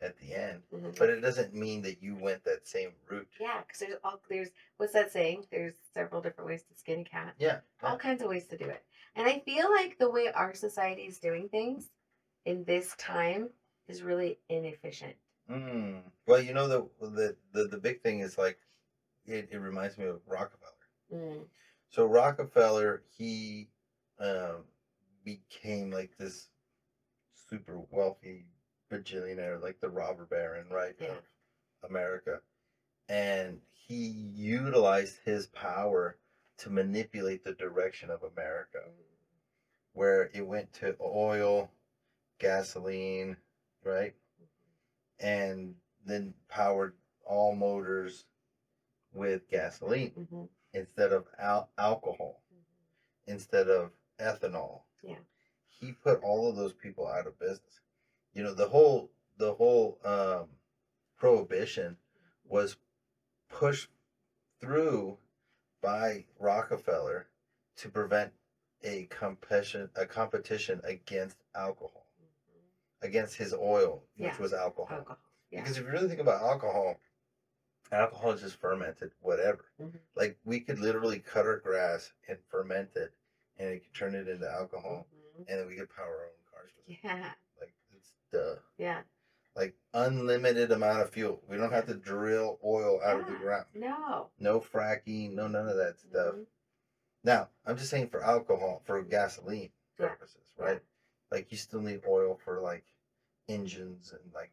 [0.00, 3.28] at the end, hmm but it doesn't mean that you went that same route.
[3.40, 5.46] Yeah, because there's all there's what's that saying?
[5.50, 7.34] There's several different ways to skin a cat.
[7.38, 7.58] Yeah.
[7.82, 8.84] All kinds of ways to do it.
[9.16, 11.90] And I feel like the way our society is doing things
[12.44, 13.48] in this time
[13.88, 15.14] is really inefficient.
[15.50, 16.02] Mm.
[16.26, 18.58] Well, you know the the the, the big thing is like
[19.26, 20.72] it, it reminds me of Rockefeller.
[21.12, 21.44] Mm.
[21.90, 23.68] So Rockefeller, he
[24.18, 24.64] um,
[25.24, 26.48] became like this
[27.48, 28.46] super wealthy
[28.90, 31.16] bajillionaire, like the robber baron, right, Yeah.
[31.82, 32.40] of America,
[33.08, 36.16] and he utilized his power
[36.58, 38.82] to manipulate the direction of America,
[39.92, 41.70] where it went to oil,
[42.38, 43.36] gasoline,
[43.82, 44.14] right,
[45.18, 46.94] and then powered
[47.24, 48.24] all motors
[49.12, 52.42] with gasoline hmm instead of al- alcohol
[53.28, 54.82] instead of ethanol.
[55.02, 55.14] Yeah.
[55.68, 57.80] He put all of those people out of business.
[58.34, 60.48] You know, the whole the whole um,
[61.16, 61.96] prohibition
[62.44, 62.76] was
[63.48, 63.88] pushed
[64.60, 65.18] through
[65.82, 67.26] by Rockefeller
[67.76, 68.32] to prevent
[68.82, 72.06] a competition a competition against alcohol,
[73.02, 74.38] against his oil, which Yeah.
[74.38, 74.96] was alcohol.
[74.98, 75.18] Alcohol.
[75.50, 75.60] Yeah.
[75.62, 77.00] Because if you really think about alcohol,
[77.92, 79.64] alcohol is just fermented, whatever.
[79.80, 80.00] Mhm.
[80.16, 83.12] Like we could literally cut our grass and ferment it,
[83.56, 85.44] and it could turn it into alcohol, Mhm.
[85.48, 86.98] and then we could power our own cars with it.
[87.04, 87.34] Yeah.
[88.34, 88.56] Duh.
[88.78, 89.00] Yeah.
[89.54, 91.40] Like unlimited amount of fuel.
[91.48, 93.66] We don't have to drill oil out of the ground.
[93.74, 94.30] No.
[94.40, 95.32] No fracking.
[95.34, 96.34] No none of that stuff.
[96.34, 96.46] Mhm.
[97.22, 100.08] Now I'm just saying for alcohol, for gasoline Yeah.
[100.08, 100.82] purposes, right?
[101.30, 102.84] Like you still need oil for like
[103.48, 104.50] engines and like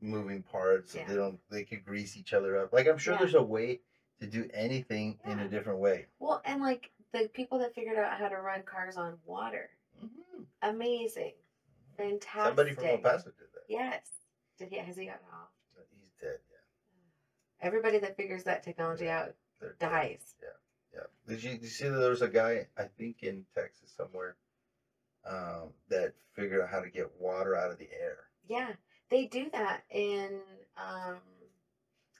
[0.00, 0.92] moving parts.
[0.92, 1.06] So Yeah.
[1.08, 1.40] they don't.
[1.48, 2.72] They could grease each other up.
[2.74, 3.20] Like I'm sure Yeah.
[3.20, 3.80] there's a way
[4.20, 6.06] to do anything in a different way.
[6.18, 9.70] Well, and like the people that figured out how to run cars on water,
[10.60, 11.32] amazing,
[11.96, 12.44] fantastic.
[12.46, 13.64] Somebody from El Paso did that.
[13.68, 14.06] Yes.
[14.58, 14.78] Did he?
[14.78, 15.48] Has he gotten off?
[16.00, 16.38] He's dead.
[16.50, 17.66] Yeah.
[17.66, 19.90] Everybody that figures that technology out They're dead.
[19.90, 20.34] dies.
[20.42, 20.48] Yeah.
[21.00, 21.06] Yeah.
[21.34, 24.36] Did you, did you see that there was a guy I think in Texas somewhere
[25.28, 28.18] um, that figured out how to get water out of the air?
[28.48, 28.72] Yeah,
[29.08, 30.40] they do that in
[30.76, 31.16] um,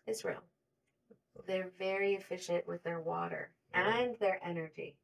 [0.06, 0.42] Israel.
[1.46, 3.50] They're very efficient with their water.
[3.74, 4.96] and their energy.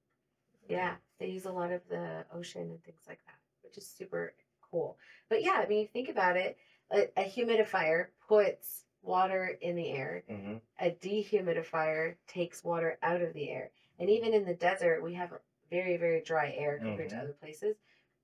[0.69, 4.35] Yeah, they use a lot of the ocean and things like that, which is super
[4.71, 4.97] cool.
[5.29, 6.57] But yeah, I mean, you think about it.
[6.91, 10.25] A, a humidifier puts water in the air.
[10.29, 13.71] hmm A dehumidifier takes water out of the air.
[13.99, 15.33] And even in the desert, we have
[15.71, 17.11] very, very dry air compared Mhm.
[17.11, 17.77] to other places.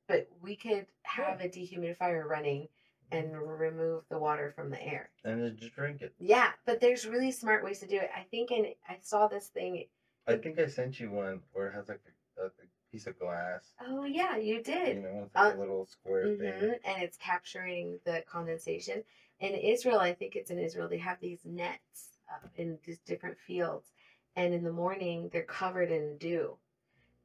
[0.06, 2.68] But we could have a dehumidifier running
[3.10, 5.10] and remove the water from the air.
[5.24, 6.14] And then just drink it.
[6.18, 8.10] Yeah, but there's really smart ways to do it.
[8.14, 9.84] I think, and I saw this thing.
[10.26, 12.00] I think I sent you one where it has like
[12.38, 12.50] a, a,
[12.94, 13.72] piece of glass.
[13.80, 14.96] Oh yeah, you did.
[14.98, 16.74] You know, it's like Uh, a little square hmm thing.
[16.84, 19.02] And it's capturing the condensation.
[19.40, 23.36] In Israel, I think it's in Israel, they have these nets uh, in these different
[23.36, 23.90] fields.
[24.36, 26.56] And in the morning, they're covered in dew.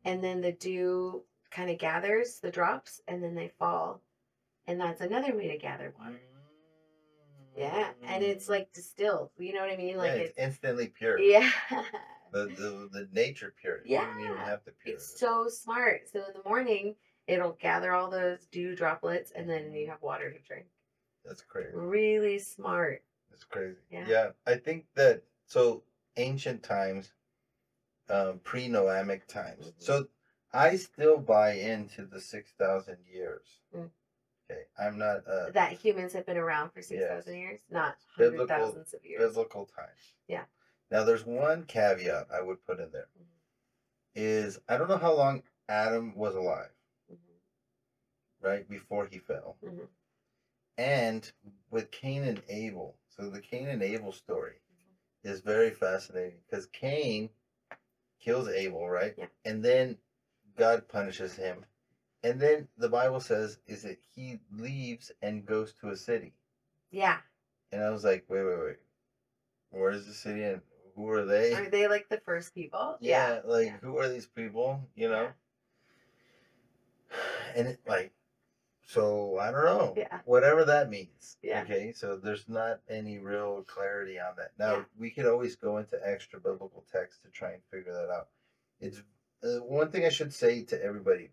[0.06, 4.02] And then the dew kind of gathers the drops and then they fall.
[4.66, 6.20] And that's another way to gather water.
[7.56, 7.90] Yeah.
[8.08, 9.30] And it's like distilled.
[9.38, 9.98] You know what I mean?
[9.98, 11.20] Like yeah, it's it's, instantly pure.
[11.20, 11.50] yeah.
[12.32, 13.90] The, the the nature purity.
[13.92, 14.96] You don't even Yeah, have to pure.
[14.96, 16.08] It's so smart.
[16.12, 16.96] So in the morning,
[17.28, 20.66] it'll gather all those dew droplets and then you have water to drink.
[21.26, 21.70] That's crazy.
[21.74, 23.04] Really smart.
[23.32, 23.78] It's crazy.
[23.92, 24.06] Yeah.
[24.08, 24.30] Yeah.
[24.48, 25.84] I think that so
[26.18, 27.12] ancient times,
[28.10, 29.68] um, pre-Noamic times.
[29.68, 29.74] Mhm.
[29.78, 30.08] So
[30.54, 33.62] I still buy into the six thousand years.
[33.76, 33.92] Mm.
[34.50, 37.40] Okay, I'm not uh, That humans have been around for 6,000 Yes.
[37.40, 39.22] years, not hundred thousands of years.
[39.22, 40.16] biblical times.
[40.28, 40.46] Yeah.
[40.92, 43.08] Now there's one caveat I would put in there.
[43.18, 43.26] Mhm.
[44.16, 46.72] Is I don't know how long Adam was alive,
[47.12, 47.40] Mhm.
[48.42, 49.88] right before he fell, Mhm.
[50.78, 51.32] and
[51.70, 52.98] with Cain and Abel.
[53.08, 55.30] So the Cain and Abel story Mm-hmm.
[55.30, 57.30] is very fascinating because Cain
[58.20, 59.14] kills Abel, right?
[59.18, 59.28] Yeah.
[59.46, 59.98] And then
[60.56, 61.66] God punishes him.
[62.24, 66.34] And then the Bible says is that he leaves and goes to a city.
[66.92, 67.22] Yeah.
[67.72, 68.78] And I was like, wait, wait, wait.
[69.72, 70.62] Where is the city and
[71.00, 71.54] who are they?
[71.54, 72.98] Are they like the first people?
[73.00, 73.40] yeah, yeah.
[73.46, 73.78] like yeah.
[73.82, 74.82] who are these people?
[74.96, 75.30] You know?
[77.12, 77.18] Yeah.
[77.56, 78.12] And it like
[78.86, 79.94] so I don't know.
[79.96, 80.20] Yeah.
[80.26, 81.38] Whatever that means.
[81.42, 81.62] Yeah.
[81.62, 81.94] Okay.
[81.96, 84.52] So there's not any real clarity on that.
[84.60, 88.28] Now we could always go into extra biblical text to try and figure that out.
[88.82, 89.02] It's
[89.42, 91.30] uh, one thing I should say to everybody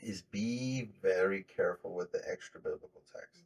[0.00, 3.42] is be very careful with the extra biblical text.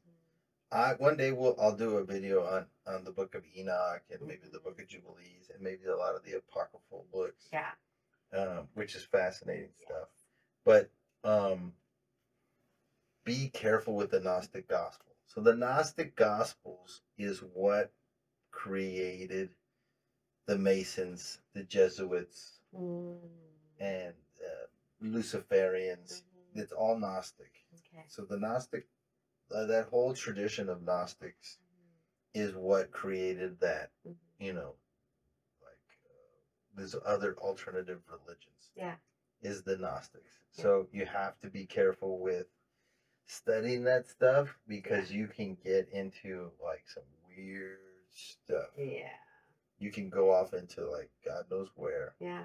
[0.70, 4.20] I one day we'll I'll do a video on on the book of Enoch and
[4.22, 7.70] maybe the book of Jubilees and maybe a lot of the apocryphal books Yeah.
[8.32, 10.08] um, which is fascinating stuff.
[10.64, 10.90] But
[11.24, 11.72] um,
[13.24, 15.14] be careful with the Gnostic gospel.
[15.26, 17.92] So the Gnostic gospels is what
[18.50, 19.50] created
[20.46, 23.16] the Masons, the Jesuits, Mm.
[23.80, 24.66] and uh,
[25.02, 26.22] Luciferians.
[26.22, 26.60] Mhm.
[26.60, 27.52] It's all Gnostic.
[27.74, 28.04] Okay.
[28.08, 28.86] So the Gnostic,
[29.54, 31.58] uh, that whole tradition of Gnostics
[32.34, 33.90] is what created that.
[34.38, 34.74] You know,
[35.62, 38.70] like uh, there's other alternative religions.
[38.76, 38.94] Yeah.
[39.42, 40.38] is the Gnostics.
[40.56, 40.62] Yeah.
[40.62, 42.46] So you have to be careful with
[43.26, 47.04] studying that stuff because you can get into like some
[47.36, 47.78] weird
[48.14, 48.68] stuff.
[48.76, 49.08] Yeah.
[49.78, 52.14] You can go off into like God knows where.
[52.20, 52.44] Yeah.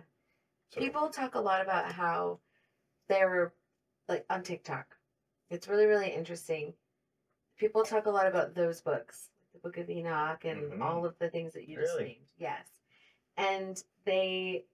[0.69, 2.39] So, People talk a lot about how
[3.07, 3.53] they're
[4.07, 4.85] like on TikTok.
[5.49, 6.73] It's really, really interesting.
[7.63, 10.81] People talk a lot about those books, the Book of Enoch, and Mhm.
[10.81, 12.09] all of the things that you just Really?
[12.15, 12.25] named.
[12.35, 12.67] Yes.
[13.37, 14.65] And they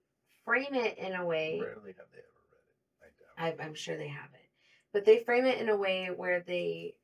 [0.43, 1.59] frame it in a way.
[1.59, 2.27] rarely have they ever
[2.99, 3.61] read it.
[3.61, 4.49] I I'm sure they have it.
[4.91, 6.95] But they frame it in a way where they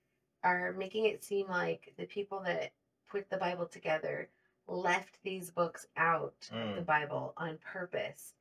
[0.43, 2.73] are making it seem like the people that
[3.07, 4.27] put the Bible together
[4.65, 6.85] left these books out of the Mm.
[6.87, 8.33] Bible on purpose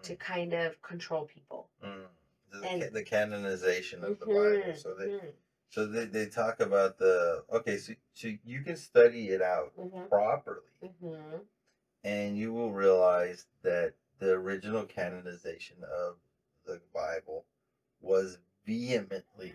[0.00, 1.68] to kind of control people.
[1.82, 2.08] Mm.
[2.52, 4.76] The, And- the canonization of the Mhm, Bible.
[4.78, 5.34] So they mhm,
[5.70, 7.76] so they, they talk about the okay.
[7.76, 10.60] So so you can study it out mhm, properly.
[10.82, 11.40] mhm.
[12.04, 16.16] and you will realize that the original canonization of
[16.64, 17.44] the Bible
[18.00, 19.54] was vehemently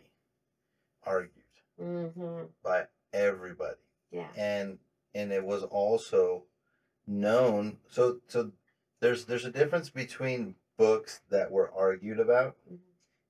[1.04, 1.44] argued
[1.80, 2.50] Mhm.
[2.64, 4.32] by everybody, Yeah.
[4.36, 4.80] and
[5.14, 6.46] and it was also
[7.08, 7.80] known.
[7.88, 8.52] So so
[9.00, 12.80] there's there's a difference between books that were argued about Mhm.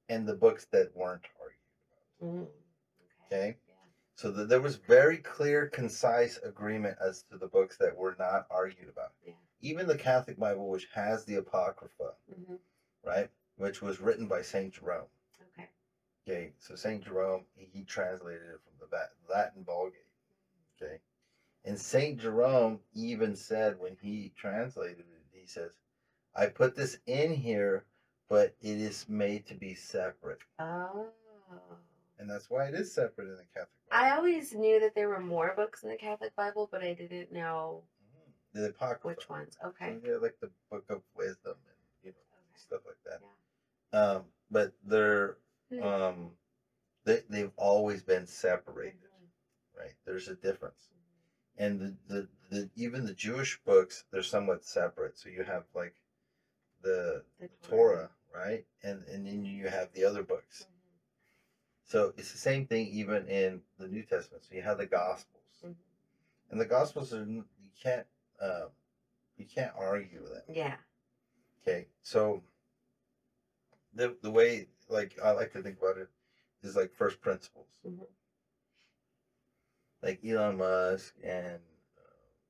[0.10, 1.60] and the books that weren't argued
[2.20, 2.30] about.
[2.30, 2.52] Mhm.
[3.32, 3.56] Okay.
[4.15, 8.46] So that there was very clear, concise agreement as to the books that were not
[8.50, 9.13] argued about.
[9.26, 9.34] Yeah.
[9.62, 12.60] Even the Catholic Bible, which has the Apocrypha, Mhm.
[13.04, 15.08] right, which was written by Saint Jerome.
[15.54, 15.70] Okay.
[16.28, 20.06] Okay, so Saint Jerome he, translated it from the Latin Vulgate.
[20.76, 21.00] Okay,
[21.63, 25.72] and Saint Jerome even said when he translated it, he says,
[26.36, 27.86] "I put this in here,
[28.28, 31.13] but it is made to be separate, Oh.
[32.22, 35.10] And that's why it is separate in the Catholic Bible." I always knew that there
[35.10, 38.34] were more books in the Catholic Bible, but I didn't know Mhm.
[38.54, 39.08] the apocrypha.
[39.08, 39.58] Which ones?
[39.64, 40.00] Okay.
[40.06, 42.58] So like the book of wisdom and you know Okay.
[42.58, 43.22] stuff like that.
[43.92, 44.00] Yeah.
[44.00, 45.38] Um, but they're
[45.70, 45.84] Hmm.
[45.84, 46.38] um,
[47.04, 49.30] they they've always been separated, Mhm.
[49.74, 49.96] right?
[50.06, 50.90] There's a difference,
[51.58, 55.18] and the, the the even the Jewish books they're somewhat separate.
[55.18, 55.96] So you have like
[56.82, 60.68] the The Torah, right, and and then you have the other books.
[61.86, 64.46] So it's the same thing even in the New Testament.
[64.46, 65.76] So you have the Gospels, Mhm.
[66.50, 67.46] and the Gospels are you
[67.82, 68.08] can't
[68.39, 68.70] um,
[69.38, 70.44] you can't argue with them.
[70.56, 70.78] Yeah.
[71.62, 72.44] Okay, so
[73.94, 76.10] the the way like I like to think about it
[76.63, 77.67] is like first principles.
[77.86, 78.08] Mhm.
[80.02, 81.62] Like Elon Musk and
[81.98, 82.02] uh,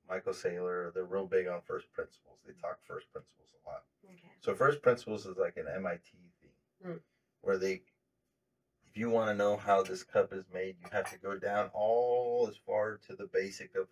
[0.07, 2.39] Michael Saylor, they're real big on first principles.
[2.45, 3.83] They talk first principles a lot.
[4.05, 4.31] Okay.
[4.39, 6.97] So first principles is like an MIT thing, Hmm.
[7.41, 7.83] where they,
[8.91, 11.69] if you want to know how this cup is made, you have to go down
[11.73, 13.87] all as far to the basic of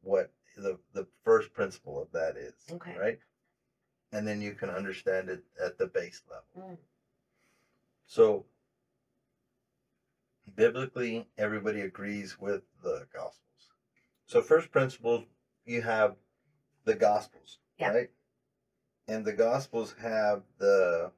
[0.00, 2.54] what the the first principle of that is.
[2.70, 2.96] Okay.
[2.96, 3.18] Right.
[4.12, 6.70] And then you can understand it at the base level.
[6.72, 6.78] Mm.
[8.06, 8.46] So
[10.54, 13.40] biblically, everybody agrees with the Gospels.
[14.26, 15.24] So first principles,
[15.66, 16.14] you have
[16.84, 17.90] the Gospels, Yeah.
[17.90, 18.10] right?
[19.06, 21.12] And the Gospels have the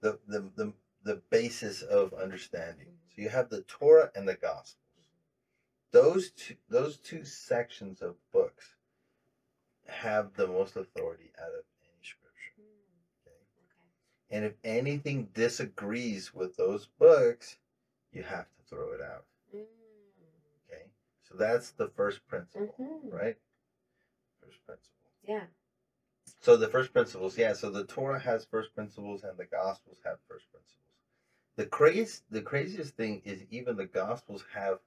[0.00, 0.72] the the the,
[1.04, 2.86] the basis of understanding.
[3.08, 4.76] So you have the Torah and the Gospels.
[5.92, 8.76] Those two those two sections of books
[9.86, 12.54] have the most authority out of any scripture.
[12.58, 13.26] Mm.
[13.26, 13.36] Okay?
[13.58, 14.36] Okay.
[14.36, 17.58] And if anything disagrees with those books,
[18.10, 19.24] you have to throw it out.
[19.54, 19.66] Mm.
[20.66, 20.84] Okay.
[21.28, 23.12] So that's the first principle, Mhm.
[23.12, 23.36] right?
[24.40, 25.10] First principle.
[25.22, 25.46] Yeah.
[26.40, 27.52] So the first principles, yeah.
[27.52, 30.78] So the Torah has first principles, and the Gospels have first principles.
[31.56, 34.78] The crazy, the craziest thing is even the Gospels have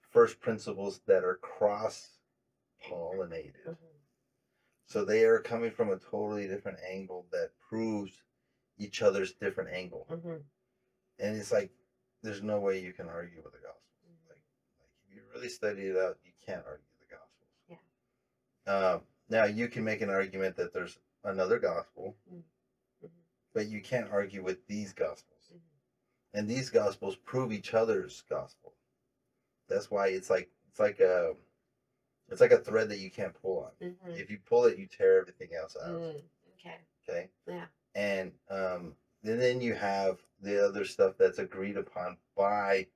[0.00, 2.18] first principles that are cross
[2.82, 3.66] pollinated.
[3.66, 3.76] Mhm.
[4.86, 8.22] So they are coming from a totally different angle that proves
[8.78, 10.06] each other's different angle.
[10.08, 10.44] Mhm.
[11.18, 11.70] And it's like
[12.22, 14.04] there's no way you can argue with the Gospels.
[14.04, 14.28] Mhm.
[14.28, 14.42] Like,
[14.78, 17.50] like if you really study it out, you can't argue with the Gospels.
[17.68, 17.76] Yeah.
[18.66, 22.42] Um, now you can make an argument that there's another gospel, Mhm.
[23.02, 23.24] Mhm.
[23.54, 25.31] but you can't argue with these Gospels.
[26.34, 28.72] And these Gospels prove each other's gospel.
[29.68, 31.34] That's why it's like it's like a
[32.28, 33.88] it's like a thread that you can't pull on.
[33.88, 34.18] Mhm.
[34.18, 36.00] If you pull it, you tear everything else out.
[36.00, 36.22] Mm.
[36.58, 36.76] Okay.
[37.08, 37.28] Okay.
[37.46, 37.66] Yeah.
[37.94, 42.86] and um, and then you have the other stuff that's agreed upon by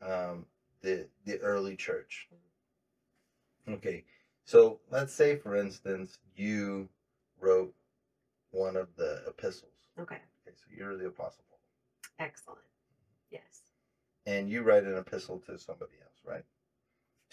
[0.00, 0.46] um,
[0.80, 2.28] the the early church.
[3.68, 4.04] Okay,
[4.44, 6.88] so let's say, for instance, you
[7.38, 7.74] wrote
[8.50, 9.70] one of the epistles.
[9.98, 10.16] Okay.
[10.16, 11.44] Okay, so you're the apostle
[12.22, 12.60] Excellent.
[13.30, 13.62] Yes.
[14.26, 16.44] and you write an epistle to somebody else, right?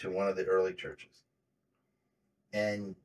[0.00, 1.22] To one of the early churches,
[2.52, 2.96] and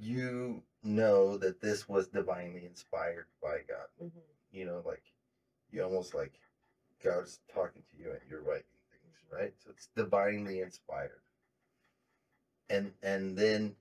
[0.00, 3.88] you know that this was divinely inspired by God.
[4.00, 4.22] Mhm.
[4.52, 5.02] you know, like
[5.70, 6.38] you almost like
[7.00, 9.52] God's talking to you and you're writing things, right?
[9.58, 11.22] So it's divinely inspired.
[12.68, 13.76] And and then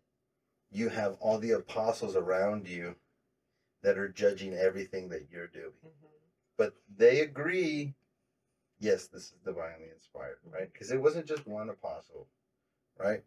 [0.72, 2.98] you have all the apostles around you
[3.84, 5.74] that are judging everything that you're doing.
[5.84, 6.23] Mhm.
[6.58, 7.96] But they agree,
[8.80, 10.72] yes, this is divinely inspired, right?
[10.72, 12.28] Because it wasn't just one apostle,
[12.98, 13.24] right?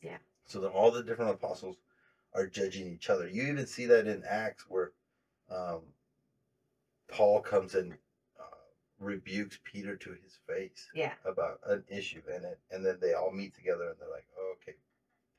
[0.00, 0.18] Yeah.
[0.46, 1.76] So that all the different apostles
[2.34, 3.28] are judging each other.
[3.28, 4.92] You even see that in Acts where
[5.50, 5.92] um,
[7.08, 7.92] Paul comes and
[8.38, 8.44] uh,
[8.98, 11.14] rebukes Peter to his face Yeah.
[11.24, 14.52] about an issue, and it, and then they all meet together and they're like, oh,
[14.56, 14.76] "Okay,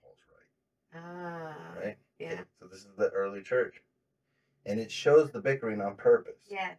[0.01, 1.73] Paul's right." Ah.
[1.75, 1.97] Right?
[2.19, 2.33] Yeah.
[2.33, 3.81] Okay, So this is the early church,
[4.65, 6.41] and it shows the bickering on purpose.
[6.49, 6.77] Yes.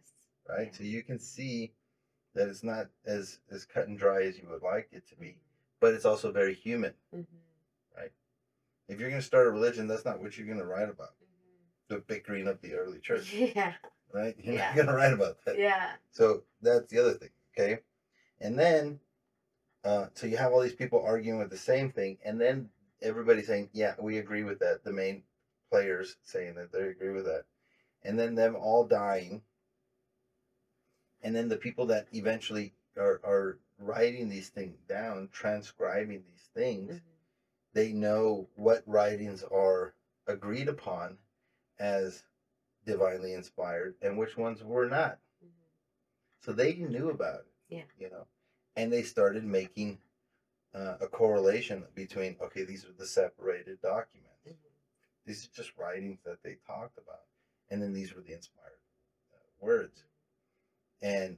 [0.49, 0.75] Right.
[0.75, 1.71] So you can see
[2.33, 5.37] that it's not as as cut and dry as you would like it to be,
[5.79, 6.93] but it's also very human.
[7.15, 7.25] Mhm.
[8.87, 11.13] If you're going to start a religion, that's not what you're going to write about.
[11.21, 11.89] Mhm.
[11.89, 13.75] The bickering of the early church, Yeah.
[14.11, 14.35] right?
[14.39, 14.65] You're Yeah.
[14.69, 15.59] not going to write about that.
[15.59, 15.95] Yeah.
[16.09, 17.83] So that's the other thing, okay?
[18.39, 18.99] And then,
[19.83, 23.43] uh, so you have all these people arguing with the same thing, and then everybody
[23.43, 25.23] saying, "Yeah, we agree with that." The main
[25.69, 27.45] players saying that they agree with that,
[28.01, 29.43] and then them all dying,
[31.21, 36.95] and then the people that eventually are are writing these things down, transcribing these things,
[36.95, 37.01] Mhm.
[37.73, 39.93] they know what writings are
[40.27, 41.17] agreed upon
[41.77, 42.23] as
[42.83, 45.19] divinely inspired and which ones were not.
[45.43, 45.51] Mhm.
[46.41, 47.53] So they knew about it.
[47.69, 47.85] Yeah.
[47.97, 48.27] You know,
[48.75, 50.01] and they started making
[50.71, 54.45] uh, a correlation between okay, these are the separated documents.
[54.45, 54.55] Mhm.
[55.25, 57.25] These are just writings that they talked about,
[57.69, 58.79] and then these were the inspired
[59.33, 60.03] uh, words,
[61.01, 61.37] and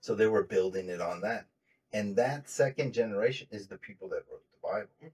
[0.00, 1.46] so they were building it on that.
[1.92, 4.90] And that second generation is the people that wrote the Bible.
[5.02, 5.12] Mhm.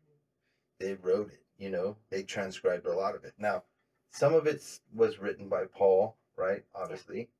[0.79, 1.45] they wrote it.
[1.59, 3.35] You know, they transcribed a lot of it.
[3.39, 3.65] Now,
[4.11, 6.65] some of it was written by Paul, right?
[6.75, 7.31] Obviously,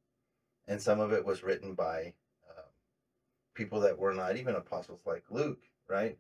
[0.69, 2.15] and some of it was written by
[2.49, 2.65] um,
[3.55, 6.19] people that were not even apostles, like Luke, right?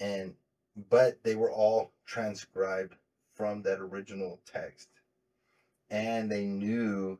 [0.00, 0.36] And
[0.76, 2.96] but they were all transcribed
[3.34, 4.88] from that original text,
[5.90, 7.18] and they knew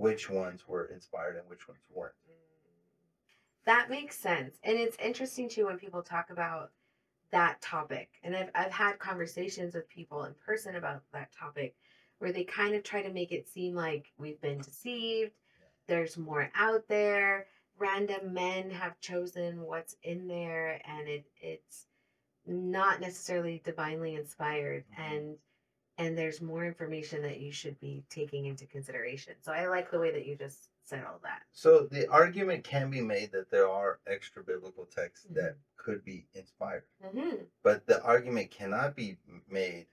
[0.00, 2.14] which ones were inspired and which ones weren't.
[3.66, 4.56] That makes sense.
[4.64, 6.72] And it's interesting too when people talk about
[7.30, 8.08] that topic.
[8.22, 11.76] And I've I've had conversations with people in person about that topic
[12.18, 15.32] where they kind of try to make it seem like we've been deceived.
[15.86, 17.46] There's more out there.
[17.78, 21.86] Random men have chosen what's in there and it it's
[22.46, 24.98] not necessarily divinely inspired Mhm.
[25.12, 25.38] and
[26.00, 29.34] and there's more information that you should be taking into consideration.
[29.40, 31.42] So I like the way that you just said all that.
[31.52, 35.58] So the argument can be made that there are extra biblical texts that Mm-hmm.
[35.76, 37.36] could be inspired, Mm-hmm.
[37.62, 39.16] but the argument cannot be
[39.48, 39.86] made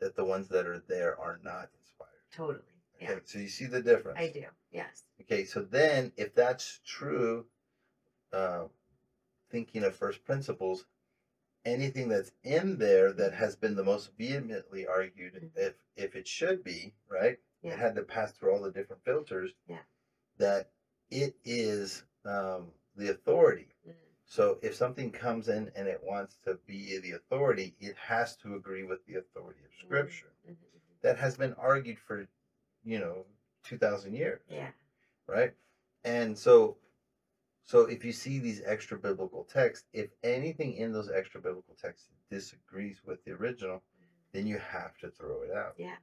[0.00, 2.10] that the ones that are there are not inspired.
[2.32, 2.64] Totally.
[2.96, 3.18] Okay, Yeah.
[3.24, 4.18] so you see the difference.
[4.20, 4.44] I do.
[4.70, 5.04] Yes.
[5.22, 7.46] Okay, so then if that's true,
[8.32, 8.64] uh,
[9.50, 10.84] thinking of first principles,
[11.64, 15.50] anything that's in there that has been the most vehemently argued, Mhm.
[15.56, 17.74] if if it should be right, Yeah.
[17.74, 19.52] it had to pass through all the different filters.
[19.66, 19.82] Yeah.
[20.38, 20.70] That
[21.10, 23.74] it is um, the authority.
[23.86, 23.94] Mm.
[24.24, 28.54] So if something comes in and it wants to be the authority, it has to
[28.54, 30.32] agree with the authority of Scripture.
[30.48, 30.56] Mhm.
[31.02, 32.26] That has been argued for,
[32.82, 33.26] you know,
[33.62, 34.72] two thousand years Yeah.
[35.26, 35.54] right?
[36.02, 36.78] And so,
[37.64, 42.08] so if you see these extra biblical texts, if anything in those extra biblical texts
[42.30, 43.82] disagrees with the original,
[44.32, 45.74] then you have to throw it out.
[45.76, 45.96] Yeah.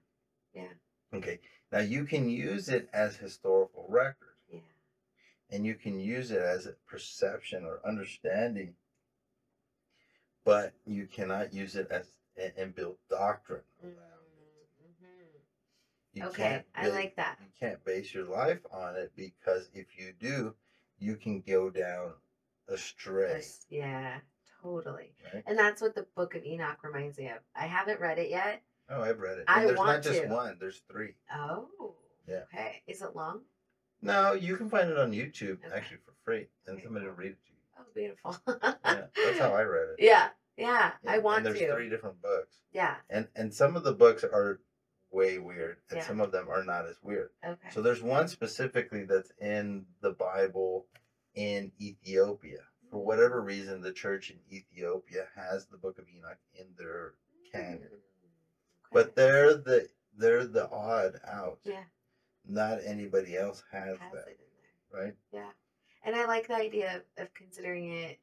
[0.54, 0.74] Yeah.
[1.14, 1.40] Okay.
[1.72, 4.60] Now you can use it as historical record, Yeah.
[5.50, 8.76] and you can use it as a perception or understanding,
[10.44, 12.08] but you cannot use it as
[12.58, 14.68] and, build doctrine around it.
[14.82, 15.42] Mhm.
[16.14, 17.40] You Okay, can't I like that.
[17.40, 20.56] You can't base your life on it because if you do,
[21.02, 22.14] you can go down
[22.70, 23.42] astray.
[23.70, 24.20] Yeah.
[24.62, 25.14] Totally.
[25.34, 25.44] Right?
[25.48, 27.40] And that's what the Book of Enoch reminds me of.
[27.56, 28.62] I haven't read it yet.
[28.90, 29.46] Oh, I've read it.
[29.48, 30.28] I And there's want not just to.
[30.28, 30.58] one.
[30.60, 31.16] There's three.
[31.34, 31.68] Oh.
[32.28, 32.42] Yeah.
[32.54, 32.84] Okay.
[32.88, 33.42] Is it long?
[34.04, 35.76] No, you can find it on YouTube Okay.
[35.76, 37.58] actually for free, and Okay, somebody will read it to you.
[37.80, 38.38] Oh, beautiful.
[38.86, 39.96] Yeah, that's how I read it.
[40.00, 40.30] Yeah.
[40.58, 40.92] Yeah.
[41.04, 41.50] Yeah, I want to.
[41.50, 41.76] and there's to.
[41.76, 42.96] three different books, Yeah.
[43.10, 44.60] and and some of the books are
[45.12, 46.06] way weird, and Yeah.
[46.08, 47.30] some of them are not as weird.
[47.46, 47.70] Okay.
[47.72, 50.86] So there's one specifically that's in the Bible
[51.36, 52.60] in Ethiopia.
[52.90, 57.14] For whatever reason, the church in Ethiopia has the Book of Enoch in their
[57.52, 57.80] canon.
[57.80, 59.88] Mm, But they're the
[60.18, 61.60] they're the odd out.
[61.64, 61.84] Yeah.
[62.48, 64.52] Not anybody else has Has that, it in
[64.92, 65.04] there.
[65.06, 65.16] right?
[65.34, 65.50] Yeah.
[66.04, 68.20] And I like the idea of, of considering it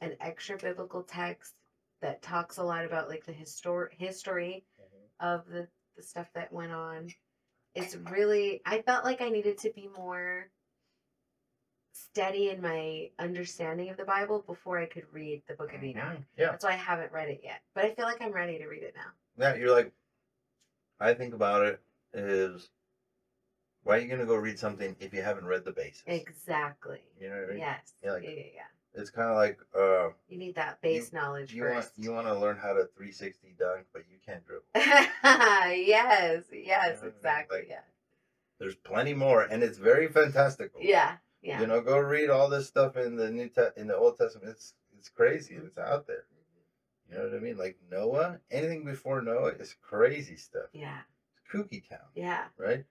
[0.00, 1.54] an extra biblical text
[2.02, 4.64] that talks a lot about like the histor- history
[5.20, 7.08] of the, the stuff that went on.
[7.74, 10.50] It's really, I felt like I needed to be more
[12.04, 16.04] steady in my understanding of the Bible before I could read the book of Enoch.
[16.18, 16.24] Mhm.
[16.36, 16.50] Yeah.
[16.50, 17.62] That's why I haven't read it yet.
[17.74, 19.12] But I feel like I'm ready to read it now.
[19.36, 19.92] Yeah, you're like
[20.98, 21.80] I think about it
[22.12, 22.70] is
[23.82, 26.02] why are you gonna go read something if you haven't read the basics?
[26.06, 27.00] Exactly.
[27.18, 27.58] You know what I mean?
[27.58, 27.94] Yes.
[28.02, 28.66] Yeah, like- yeah, yeah, yeah.
[28.92, 31.74] It's kinda like uh You need that base knowledge you first.
[31.74, 34.66] want you wanna learn how to three sixty dunk, but you can't dribble.
[34.74, 37.14] yes, yes, You know what I mean?
[37.16, 37.58] exactly.
[37.60, 37.80] Like- yeah.
[38.58, 40.80] There's plenty more and it's very fantastical.
[40.82, 41.60] Yeah, yeah.
[41.60, 44.50] You know, go read all this stuff in the New Te- in the Old Testament.
[44.50, 45.54] It's it's crazy.
[45.54, 45.66] Mm-hmm.
[45.66, 46.24] It's out there.
[47.08, 47.56] You know what I mean?
[47.58, 50.68] Like Noah, anything before Noah is crazy stuff.
[50.72, 50.98] yeah,
[51.34, 52.84] It's kooky town, yeah, right?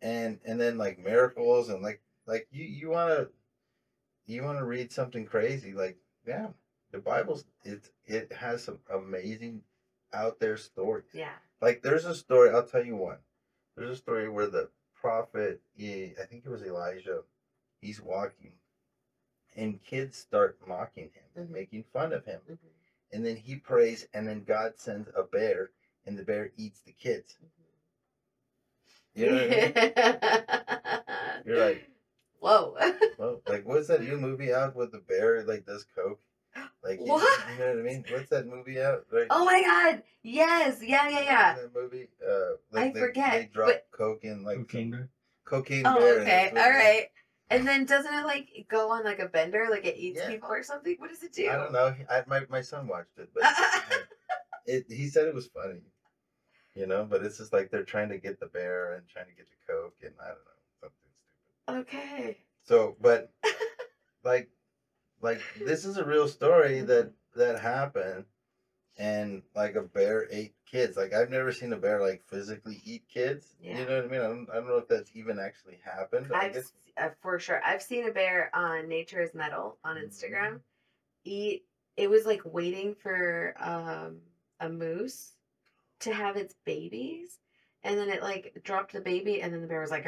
[0.00, 3.26] And and then like miracles and like like you you wanna
[4.26, 6.48] you wanna read something crazy like yeah
[6.92, 9.62] the Bible's it it has some amazing
[10.12, 11.06] out there stories.
[11.12, 11.32] yeah.
[11.60, 12.50] Like there's a story.
[12.50, 13.18] I'll tell you one.
[13.76, 17.22] There's a story where the prophet, I think it was Elijah,
[17.84, 18.52] he's walking,
[19.56, 21.52] and kids start mocking him, and Mhm.
[21.52, 22.58] making fun of him, Mhm,
[23.12, 25.70] and then he prays, and then God sends a bear,
[26.06, 27.36] and the bear eats the kids.
[29.14, 31.44] You know what I mean?
[31.46, 31.90] You're like,
[32.40, 32.76] whoa.
[33.18, 36.20] well, like what's that new movie out with the bear like does coke?
[36.82, 37.40] Like you- What?
[37.52, 38.04] You, know what I mean?
[38.10, 39.06] What's that movie out?
[39.12, 39.26] Right?
[39.30, 40.02] oh my god.
[40.22, 40.78] Yes.
[40.82, 41.08] Yeah.
[41.08, 41.20] Yeah.
[41.20, 41.54] Yeah.
[41.54, 42.08] That movie.
[42.26, 45.08] Uh, like I they, forget, They drop but- coke in like Cocaine Bear?
[45.44, 45.86] cocaine.
[45.86, 46.50] Oh, bear, and okay.
[46.52, 46.84] that's All what it is.
[46.84, 47.08] right.
[47.54, 50.28] And then doesn't it like go on like a bender, like it eats Yeah.
[50.28, 50.96] people or something?
[50.98, 51.48] What does it do?
[51.48, 51.90] I don't know.
[51.90, 53.44] He- I, my my son watched it, but
[54.66, 55.80] it he said it was funny.
[56.74, 59.32] You know, but it's just like they're trying to get the bear and trying to
[59.34, 61.80] get the coke, and I don't know something stupid.
[61.80, 62.38] Okay.
[62.64, 63.30] So, but
[64.24, 64.48] like,
[65.20, 66.86] like this is a real story mm-hmm.
[66.86, 68.24] that that happened,
[68.96, 70.96] and like a bear ate kids.
[70.96, 73.54] Like I've never seen a bear like physically eat kids.
[73.60, 73.78] Yeah.
[73.78, 74.20] You know what I mean?
[74.20, 76.30] I don't, I don't know if that's even actually happened.
[76.34, 77.60] I I've guess uh, for sure.
[77.64, 80.06] I've seen a bear on Nature is Metal on Mm-hmm.
[80.06, 80.60] Instagram
[81.24, 81.64] eat.
[81.96, 84.18] It was like waiting for um,
[84.60, 85.36] a moose
[86.00, 87.38] to have its babies,
[87.82, 90.06] and then it like dropped the baby, and then the bear was like,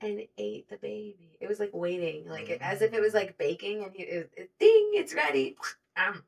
[0.00, 1.36] and ate the baby.
[1.40, 4.30] It was like waiting, like it, as if it was like baking, and he, it,
[4.36, 5.56] it, ding, it's ready.
[5.96, 6.22] Um,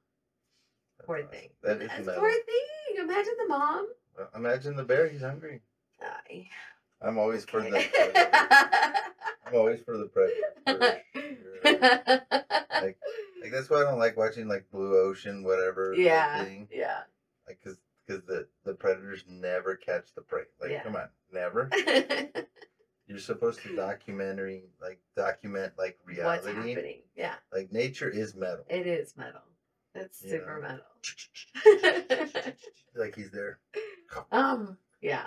[1.05, 1.49] poor thing.
[1.63, 2.15] That is metal.
[2.21, 2.99] poor thing.
[3.05, 3.87] Imagine the mom.
[4.17, 5.09] Well, Imagine the bear.
[5.09, 5.61] He's hungry.
[6.03, 6.47] Aye.
[7.03, 7.69] I'm always for the.
[7.77, 8.13] Okay.
[9.47, 11.01] I'm always for the predator.
[11.15, 12.21] sure.
[12.83, 12.99] Like,
[13.43, 15.95] like that's why I don't like watching like Blue Ocean, whatever.
[15.95, 16.69] yeah, Thing.
[16.71, 17.01] yeah.
[17.47, 17.77] Like, cause,
[18.09, 20.43] cause the the predators never catch the prey.
[20.61, 20.83] Like, Yeah.
[20.83, 21.69] come on, never.
[23.07, 26.45] You're supposed to documentary, like document like reality.
[26.47, 27.01] What's happening?
[27.17, 28.65] Yeah, Like nature is metal.
[28.69, 29.41] it is metal.
[30.29, 32.53] Super metal.
[32.95, 33.59] like he's there.
[34.33, 35.27] um, yeah,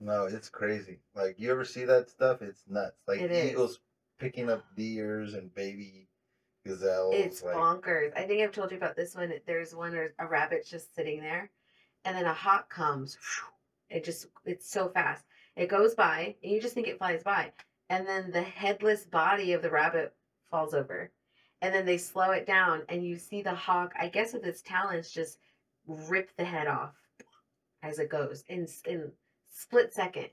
[0.00, 1.00] No, it's crazy.
[1.14, 2.42] Like you ever see that stuff?
[2.42, 2.96] It's nuts.
[3.08, 3.50] Like It is.
[3.50, 3.80] eagles
[4.18, 6.08] picking up deers and baby
[6.66, 7.14] gazelles.
[7.14, 8.12] it's like, bonkers.
[8.16, 9.32] I think I've told you about this one.
[9.46, 11.50] There's one where a rabbit's just sitting there,
[12.04, 13.18] and then a hawk comes.
[13.90, 15.24] It just it's so fast.
[15.56, 17.52] It goes by, and you just think it flies by,
[17.90, 20.14] and then the headless body of the rabbit
[20.50, 21.12] falls over,
[21.64, 23.94] and then they slow it down, and you see the hawk.
[23.98, 25.38] I guess with its talons, just
[25.86, 26.94] rip the head off
[27.82, 29.10] as it goes in in
[29.50, 30.28] split second.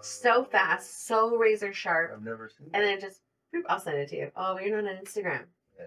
[0.00, 2.68] So fast, so razor sharp, I've never seen.
[2.74, 3.20] and then just
[3.68, 4.30] I'll send it to you.
[4.36, 5.44] Oh, you're not on Instagram.
[5.78, 5.86] Yeah.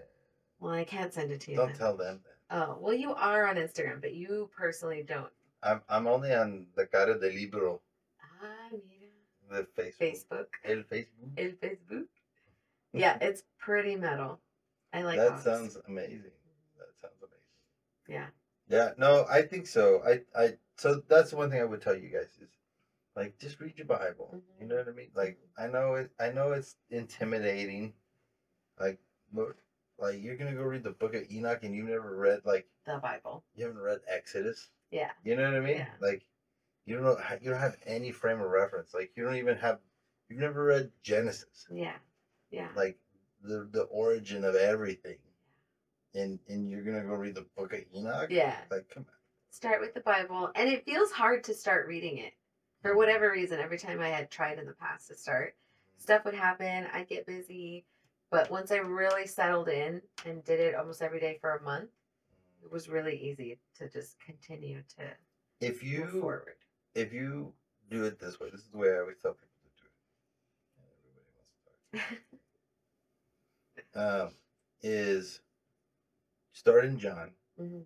[0.58, 1.56] Well, I can't send it to you.
[1.58, 1.76] Don't then.
[1.76, 2.56] tell them that.
[2.58, 5.30] Oh, well, you are on Instagram, but you personally don't.
[5.62, 7.80] I'm I'm only on the cara de libro,
[8.42, 8.70] Ah,
[9.50, 9.66] mira.
[9.76, 9.98] the Facebook.
[10.00, 10.46] Facebook.
[10.64, 11.32] El Facebook.
[11.36, 12.06] El Facebook.
[12.94, 14.40] Yeah, it's pretty metal.
[14.92, 16.32] I like that sounds amazing.
[16.78, 17.38] That sounds amazing.
[18.08, 18.26] Yeah.
[18.68, 20.02] Yeah, no, I think so.
[20.06, 22.50] I, I, so that's the one thing I would tell you guys is,
[23.16, 24.30] like, just read your Bible.
[24.32, 24.68] You mm-hmm.
[24.68, 25.10] know what I mean?
[25.14, 26.10] Like, I know it.
[26.20, 27.94] I know it's intimidating.
[28.78, 29.00] Like,
[29.32, 29.56] look,
[29.98, 32.98] like you're gonna go read the Book of Enoch and you've never read like The
[32.98, 33.44] Bible.
[33.56, 34.68] you haven't read Exodus.
[34.90, 35.10] Yeah.
[35.24, 35.78] You know what I mean?
[35.78, 35.88] Yeah.
[36.00, 36.24] Like,
[36.86, 37.18] you don't know.
[37.42, 38.94] You don't have any frame of reference.
[38.94, 39.78] Like, you don't even have.
[40.28, 41.66] You've never read Genesis.
[41.72, 41.96] Yeah.
[42.50, 42.68] Yeah.
[42.76, 42.98] Like
[43.42, 45.18] the the origin of everything.
[46.14, 48.30] And and you're gonna go read the Book of Enoch.
[48.30, 48.56] Yeah.
[48.70, 49.14] Like, come on.
[49.50, 50.50] Start with the Bible.
[50.54, 52.32] And it feels hard to start reading it.
[52.82, 52.98] For mm-hmm.
[52.98, 56.02] whatever reason, every time I had tried in the past to start, mm-hmm.
[56.02, 56.86] stuff would happen.
[56.92, 57.84] I'd get busy.
[58.30, 61.88] But once I really settled in and did it almost every day for a month,
[62.62, 65.04] it was really easy to just continue to
[65.60, 66.56] If you move forward.
[66.94, 67.54] if you
[67.90, 70.40] do it this way, this is the way I always tell people to do it.
[70.92, 71.60] Everybody wants to
[73.76, 73.77] talk.
[73.94, 74.34] Um,
[74.82, 75.40] is
[76.52, 77.84] start in John Mhm.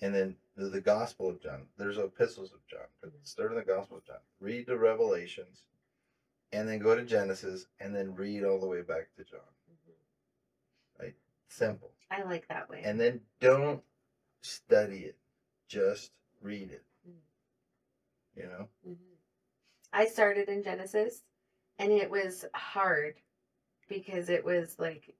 [0.00, 1.68] and then the, the Gospel of John.
[1.76, 3.26] There's epistles of John, but Mhm.
[3.26, 4.20] start in the Gospel of John.
[4.40, 5.64] Read the Revelations,
[6.52, 9.40] and then go to Genesis, and then read all the way back to John.
[9.40, 11.14] Mhm.
[11.48, 11.94] Simple.
[12.10, 12.82] I like that way.
[12.82, 13.84] And then don't
[14.42, 15.16] study it,
[15.68, 16.84] just read it.
[17.06, 17.20] Mm.
[18.34, 18.68] You know.
[18.84, 19.16] Mhm.
[19.92, 21.22] I started in Genesis,
[21.78, 23.20] and it was hard
[23.88, 25.14] because it was like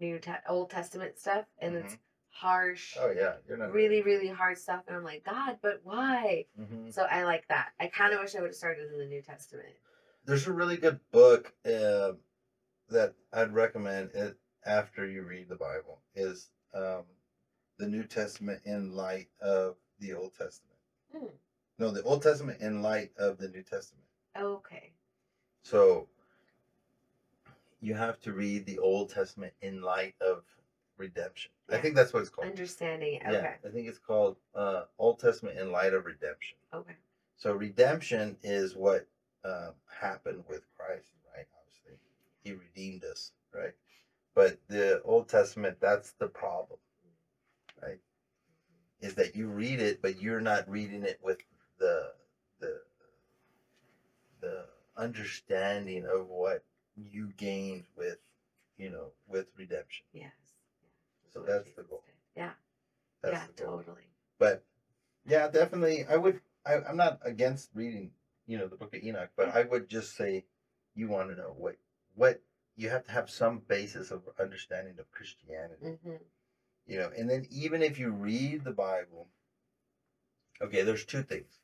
[0.00, 1.96] New Te- Old Testament stuff, and it's
[2.30, 4.82] harsh, Oh yeah, you're not really, really hard stuff.
[4.86, 6.46] And I'm like, God, but why?
[6.58, 6.92] Mhm.
[6.92, 7.72] So I like that.
[7.78, 9.74] I kind of wish I would have started in the New Testament.
[10.24, 12.12] There's a really good book uh,
[12.88, 17.04] that I'd recommend it after you read the Bible is um,
[17.78, 20.78] the New Testament in light of the Old Testament.
[21.12, 21.26] Hmm.
[21.78, 24.04] No, the Old Testament in light of the New Testament.
[24.38, 24.92] Okay.
[25.62, 26.08] So
[27.80, 30.42] you have to read the Old Testament in light of
[30.96, 31.50] redemption.
[31.70, 32.48] I think that's what it's called.
[32.48, 33.22] Understanding it.
[33.30, 36.58] Yeah, I think it's called uh, Old Testament in light of redemption.
[36.74, 36.96] Okay.
[37.36, 39.06] So redemption is what
[39.44, 41.46] um, happened with Christ, right?
[41.58, 41.98] Obviously,
[42.44, 43.72] He redeemed us, right?
[44.34, 46.78] But the Old Testament, that's the problem,
[47.82, 47.98] right?
[49.00, 51.38] Is that you read it, but you're not reading it with
[51.78, 52.12] the
[52.60, 52.80] the
[54.42, 54.64] the
[54.96, 56.62] understanding of what
[56.96, 58.18] you gained with,
[58.76, 60.04] you know, with redemption.
[60.12, 60.32] Yes.
[61.32, 62.02] So What that's the goal.
[62.36, 62.52] Yeah.
[63.22, 63.46] That's yeah.
[63.46, 63.78] the goal.
[63.78, 64.08] Totally.
[64.38, 64.62] But
[65.26, 66.40] yeah, definitely, I would.
[66.66, 68.10] I, I'm not against reading,
[68.46, 70.44] you know, the Book of Enoch, but I would just say,
[70.94, 71.76] you want to know what
[72.14, 72.40] what
[72.76, 76.16] you have to have some basis of understanding of Christianity, hmm
[76.86, 79.28] you know, and then even if you read the Bible,
[80.60, 81.60] okay, there's two things.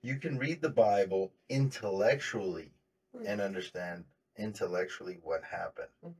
[0.00, 2.72] You can read the Bible intellectually
[3.14, 4.04] and understand
[4.36, 5.90] intellectually what happened.
[6.02, 6.14] Mhm.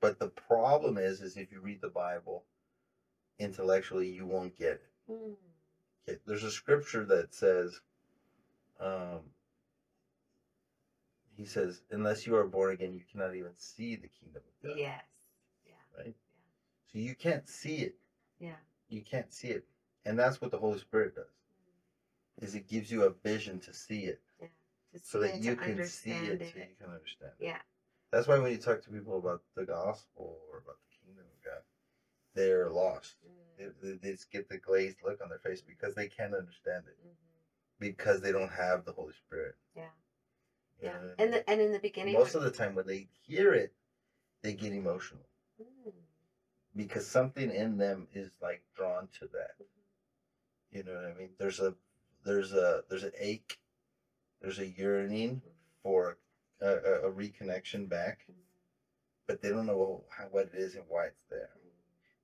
[0.00, 2.44] But the problem is, is if you read the Bible
[3.38, 4.90] intellectually, you won't get it.
[5.08, 5.36] Mm.
[6.08, 7.80] Okay, There's a scripture that says,
[8.78, 9.32] um,
[11.36, 14.78] he says, unless you are born again, you cannot even see the kingdom of God.
[14.78, 15.02] Yes.
[15.66, 15.74] Yeah.
[15.96, 16.14] Right?
[16.86, 17.94] So you can't see it.
[18.38, 18.56] Yeah.
[18.88, 19.64] You can't see it.
[20.04, 21.24] And that's what the Holy Spirit does.
[22.40, 24.20] Is it gives you a vision to see it.
[25.02, 27.44] So that you can see understand it, so you can understand it.
[27.44, 27.58] Yeah.
[28.12, 31.44] That's why when you talk to people about the gospel or about the kingdom of
[31.44, 31.62] God,
[32.34, 33.16] they're lost.
[33.58, 33.74] They, Mm.
[33.82, 36.96] they, they just get the glazed look on their face because they can't understand it.
[37.04, 37.14] Mhm.
[37.78, 39.56] Because they don't have the Holy Spirit.
[39.76, 39.90] Yeah.
[40.80, 41.14] You Yeah.
[41.18, 43.74] And the, and in the beginning, most of the time when they hear it,
[44.42, 45.28] they get emotional
[45.60, 45.92] Mm.
[46.74, 49.56] because something in them is like drawn to that.
[50.70, 51.30] You know what I mean?
[51.38, 51.74] There's a
[52.24, 53.60] there's a there's an ache,
[54.44, 55.40] there's a yearning
[55.82, 56.18] for
[56.60, 58.26] a, a, a reconnection back,
[59.26, 61.48] but they don't know how, what it is and why it's there.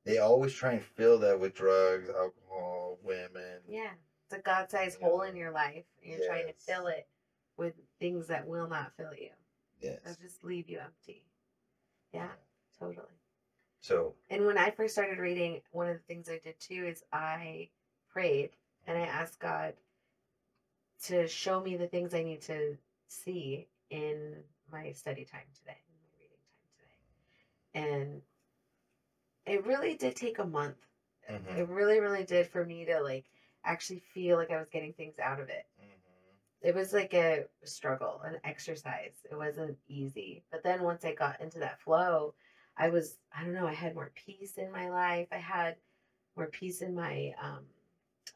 [0.05, 3.61] They always try and fill that with drugs, alcohol, women.
[3.67, 3.93] Yeah.
[4.27, 5.09] It's a God sized Yeah.
[5.09, 5.85] hole in your life.
[6.03, 7.09] And you're trying to fill it
[7.57, 9.31] with things that will not fill you.
[9.81, 10.01] Yes.
[10.05, 11.25] They'll just leave you empty.
[12.13, 12.29] Yeah,
[12.79, 13.07] totally.
[13.81, 17.03] So And when I first started reading, one of the things I did too is
[17.13, 17.71] I
[18.13, 18.51] prayed
[18.87, 19.75] and I asked God
[21.05, 22.77] to show me the things I need to
[23.09, 28.03] see in my study time today, in my reading time today.
[28.03, 28.23] And
[29.47, 30.77] it really did take a month.
[31.29, 31.59] Mhm.
[31.59, 33.27] It really, really did for me to like
[33.65, 35.67] actually feel like I was getting things out of it.
[35.79, 36.39] mhm.
[36.63, 39.15] It was like a struggle, an exercise.
[39.31, 40.45] It wasn't easy.
[40.51, 42.35] But then once I got into that flow,
[42.77, 45.29] I was, I don't know, I had more peace in my life.
[45.33, 45.77] I had
[46.37, 47.67] more peace in my, um,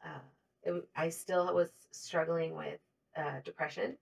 [0.03, 0.19] uh,
[0.65, 2.79] it, I still was struggling with
[3.15, 3.97] uh, depression.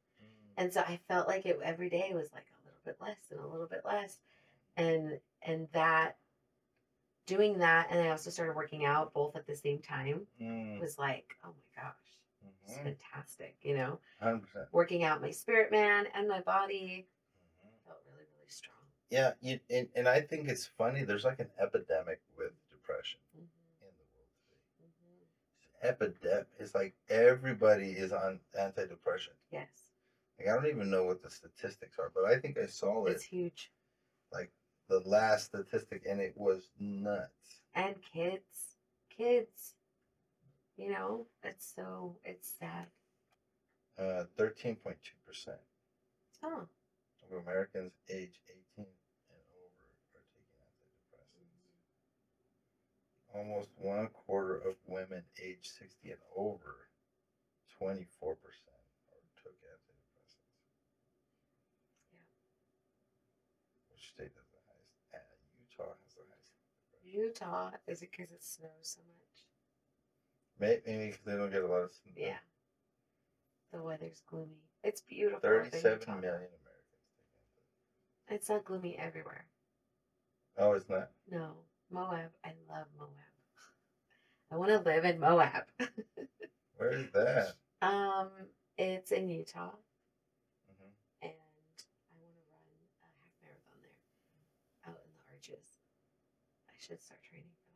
[0.57, 3.39] And so I felt like it every day was like a little bit less and
[3.39, 4.19] a little bit less.
[4.77, 6.17] And, and that,
[7.25, 10.97] doing that, and I also started working out both at the same time Mm, was
[10.97, 11.93] like, oh my gosh,
[12.65, 12.83] it's mhm.
[12.83, 13.99] fantastic, you know?
[14.21, 14.67] 100%.
[14.71, 17.07] working out my spirit man and my body
[17.65, 17.85] Mhm.
[17.85, 18.77] felt really really strong
[19.09, 21.03] Yeah, you, and, and I think it's funny.
[21.03, 24.59] There's like an epidemic with depression Mhm, in the world today.
[24.81, 25.21] mhm.
[25.57, 26.47] It's epidemic.
[26.57, 29.37] It's like everybody is on antidepressant.
[29.51, 29.67] yes
[30.39, 33.11] Like I don't even know what the statistics are, but I think I saw it
[33.11, 33.71] it's huge
[34.31, 34.51] like
[34.89, 37.61] the last statistic, and it was nuts.
[37.75, 38.75] and kids
[39.15, 39.75] kids
[40.77, 42.87] you know it's so it's sad
[43.99, 45.59] Uh, Thirteen point two percent
[46.43, 46.67] oh
[47.23, 48.87] of Americans age eighteen
[49.29, 51.61] and over are taking antidepressants.
[53.33, 56.87] Almost one quarter of women age sixty and over,
[57.79, 58.77] twenty four percent,
[59.41, 60.37] took antidepressants.
[62.11, 62.29] Yeah.
[63.89, 65.01] Which state has the highest?
[65.13, 65.17] Uh,
[65.57, 66.53] Utah has the highest.
[67.03, 69.47] utah is it because it snows so much
[70.59, 71.91] Maybe because they don't get a lot of.
[71.91, 72.13] sun.
[72.15, 72.37] yeah
[73.71, 76.61] the weather's gloomy it's beautiful Thirty-seven million Americans
[78.29, 79.45] it's not gloomy everywhere
[80.59, 81.09] Oh, it's not.
[81.31, 81.53] no
[81.91, 83.09] moab i love moab
[84.51, 85.63] i want to live in moab
[86.77, 87.53] Where is that?
[87.81, 88.29] um
[88.77, 89.69] it's in utah
[90.67, 90.89] hmm
[91.21, 92.63] and I want to run
[93.01, 93.99] a half marathon there
[94.91, 95.77] out in the arches.
[96.69, 97.71] I should start training for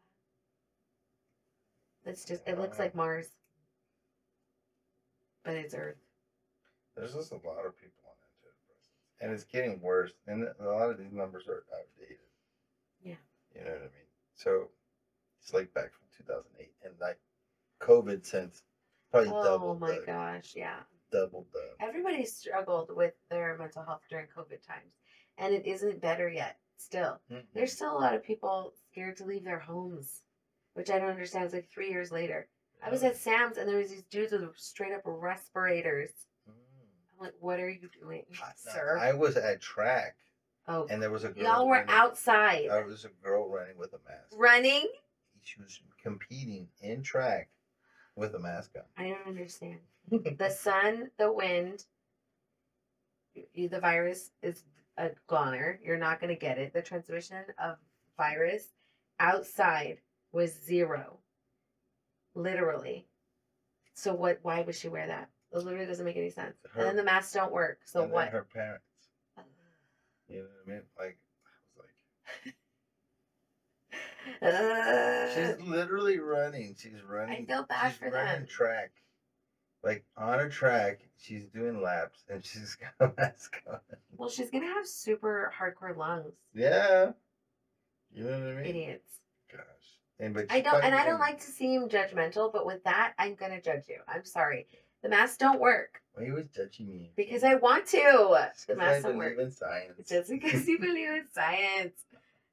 [2.05, 2.11] that.
[2.11, 3.29] It's just, it looks like Mars,
[5.43, 5.95] but it's Earth.
[6.95, 8.89] There's just a lot of people on antidepressants,
[9.21, 10.11] and it's getting worse.
[10.25, 12.17] And a lot of these numbers are outdated.
[13.03, 13.15] Yeah.
[13.57, 14.09] You know what I mean?
[14.35, 14.69] So
[15.41, 17.17] it's like back from 2008, and like
[17.81, 18.63] COVID since
[19.11, 20.79] probably Oh doubled my the gosh, yeah.
[21.11, 21.71] doubled the.
[21.79, 24.93] Everybody struggled with their mental health during COVID times,
[25.37, 26.57] and it isn't better yet.
[26.79, 27.43] Still, Mhm.
[27.53, 30.21] there's still a lot of people scared to leave their homes,
[30.73, 31.45] which I don't understand.
[31.45, 32.47] It's like three years later.
[32.83, 36.11] I was at Sam's, and there was these dudes with straight up respirators.
[36.47, 36.53] Mm.
[37.13, 38.99] I'm like, what are you doing, I- sir?
[38.99, 40.17] I was at track,
[40.67, 41.43] oh, and there was a girl.
[41.43, 44.33] y'all were running- outside There was a girl running with a mask.
[44.35, 44.87] running.
[45.43, 47.49] She was competing in track
[48.15, 48.83] with a mask on.
[48.97, 49.79] I don't understand.
[50.09, 51.85] The sun, the wind,
[53.53, 54.63] you, the virus is
[54.97, 55.79] a goner.
[55.83, 56.73] You're not going to get it.
[56.73, 57.77] The transmission of
[58.17, 58.67] virus
[59.19, 59.99] outside
[60.31, 61.19] was zero,
[62.35, 63.05] literally.
[63.93, 64.39] So what?
[64.43, 65.29] Why would she wear that?
[65.51, 66.55] It literally doesn't make any sense.
[66.73, 67.79] Her- and then the masks don't work.
[67.85, 68.29] So and what?
[68.29, 68.83] Her parents.
[70.27, 70.83] You know what I mean?
[70.97, 71.85] Like, I was
[72.45, 72.53] like.
[75.57, 76.75] She's literally running.
[76.77, 77.43] She's running.
[77.43, 78.47] I feel bad she's for running them.
[78.47, 78.91] track.
[79.83, 83.79] Like on a track, she's doing laps and she's got a mask on.
[84.17, 86.33] well, she's gonna have super hardcore lungs.
[86.53, 87.11] Yeah.
[88.11, 88.65] You know what I mean?
[88.65, 89.19] Idiots.
[89.51, 89.61] Gosh.
[90.19, 93.35] And but I don't, and I don't like to seem judgmental, but with that, I'm
[93.35, 93.99] gonna judge you.
[94.07, 94.67] I'm sorry.
[95.07, 97.11] The masks don't work Why are you always judging me?
[97.15, 98.35] because I want to.
[98.53, 100.09] Just The masks don't work in science.
[100.09, 101.93] just because you believe in science.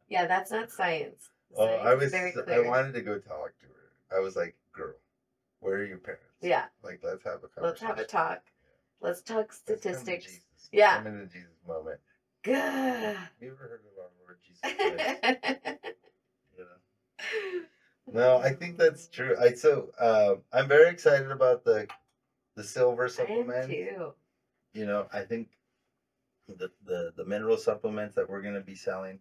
[0.08, 1.30] Yeah, that's not science.
[1.56, 2.14] Oh, Science I was.
[2.48, 4.16] I wanted to go talk to her.
[4.16, 4.94] I was like, "Girl,
[5.60, 6.24] where are your parents?
[6.42, 7.62] Yeah, Like, let's have a conversation.
[7.62, 8.42] let's have a talk.
[9.00, 10.24] Let's talk Let's to statistics.
[10.26, 10.68] Jesus.
[10.72, 10.96] Yeah.
[10.98, 11.98] Come into Jesus moment.
[12.42, 12.54] Good.
[12.56, 14.62] Have you ever heard of our Lord Jesus
[15.60, 15.78] Christ?
[16.58, 18.12] know?
[18.12, 19.36] No, I think that's true.
[19.40, 21.86] I so uh, I'm very excited about the
[22.56, 23.70] the silver I am supplement.
[23.70, 24.12] too.
[24.72, 25.48] You know, I think
[26.48, 29.18] the the the mineral supplements that we're gonna be selling,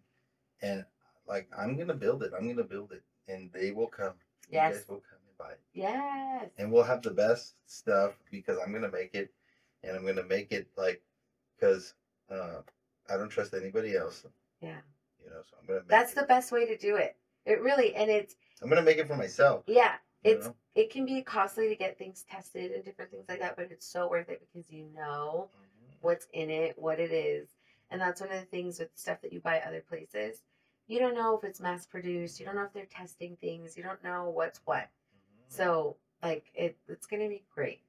[0.62, 0.84] and
[1.26, 2.32] like I'm gonna build it.
[2.36, 4.14] I'm gonna build it, and they will come.
[4.48, 4.74] You Yes.
[4.78, 6.50] guys will come and buy it, Yes.
[6.58, 9.32] and we'll have the best stuff because I'm gonna make it,
[9.82, 11.02] and I'm gonna make it like
[11.56, 11.94] because
[12.30, 12.60] uh,
[13.08, 14.26] I don't trust anybody else.
[14.60, 14.80] Yeah.
[15.22, 15.80] You know, so I'm gonna.
[15.80, 16.16] Make That's it.
[16.16, 17.16] the best way to do it.
[17.46, 19.64] It really, and it's I'm gonna make it for myself.
[19.66, 20.54] yeah, you it's know?
[20.74, 23.86] It can be costly to get things tested and different things like that, but it's
[23.86, 25.94] so worth it because you know Mhm.
[26.00, 27.48] what's in it, what it is.
[27.90, 30.42] And that's one of the things with stuff that you buy other places.
[30.86, 32.40] You don't know if it's mass produced.
[32.40, 33.76] You don't know if they're testing things.
[33.76, 34.88] You don't know what's what.
[34.88, 35.50] Mhm.
[35.52, 37.82] So like it it's gonna be great.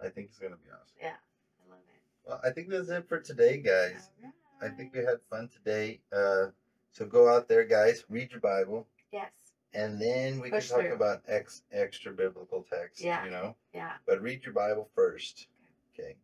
[0.00, 0.96] I think it's gonna be awesome.
[0.98, 1.16] Yeah.
[1.64, 2.00] I love it.
[2.24, 4.10] Well, I think that's it for today, guys.
[4.24, 4.32] All
[4.62, 6.00] I think we had fun today.
[6.12, 6.50] Uh,
[6.92, 9.32] so go out there, guys, read your Bible, Yes.
[9.72, 10.94] And then we Push can talk through.
[10.94, 13.02] about ex extra biblical text.
[13.02, 13.24] Yeah.
[13.24, 13.92] You know, Yeah.
[14.06, 15.46] but read your Bible first.
[15.94, 16.16] Okay.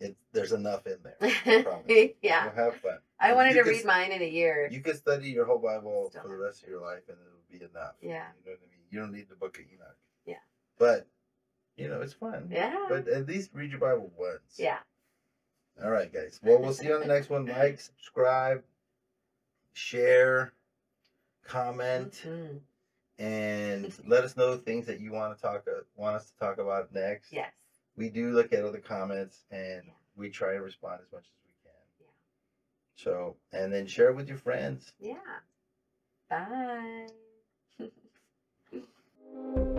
[0.00, 1.16] It there's enough in there.
[1.20, 2.10] I promise.
[2.22, 2.44] yeah.
[2.44, 2.98] You'll have fun.
[3.20, 4.68] I wanted to could- read mine in a year.
[4.70, 7.58] You can study your whole Bible Still for the rest of your life, and it'll
[7.58, 7.94] be enough.
[8.02, 8.08] Yeah.
[8.10, 8.80] You know what I mean?
[8.90, 9.96] You don't need the Book of Enoch.
[10.26, 10.34] Yeah.
[10.78, 11.06] But
[11.76, 12.48] you know, it's fun.
[12.52, 12.86] Yeah.
[12.88, 14.56] But at least read your Bible once.
[14.58, 14.78] yeah.
[15.82, 16.38] All right, guys.
[16.42, 17.46] Well, we'll see you on the next one.
[17.46, 18.62] Like, subscribe,
[19.72, 20.52] share,
[21.44, 22.60] comment, Mhm
[23.18, 26.58] and let us know things that you want to talk uh, want us to talk
[26.58, 27.32] about next.
[27.32, 27.52] Yes.
[27.96, 29.92] We do look at other comments and yeah.
[30.16, 31.72] we try to respond as much as we can.
[32.00, 32.06] Yeah.
[32.96, 34.92] So, and then share with your friends.
[34.98, 35.14] Yeah.
[36.28, 37.06] Bye.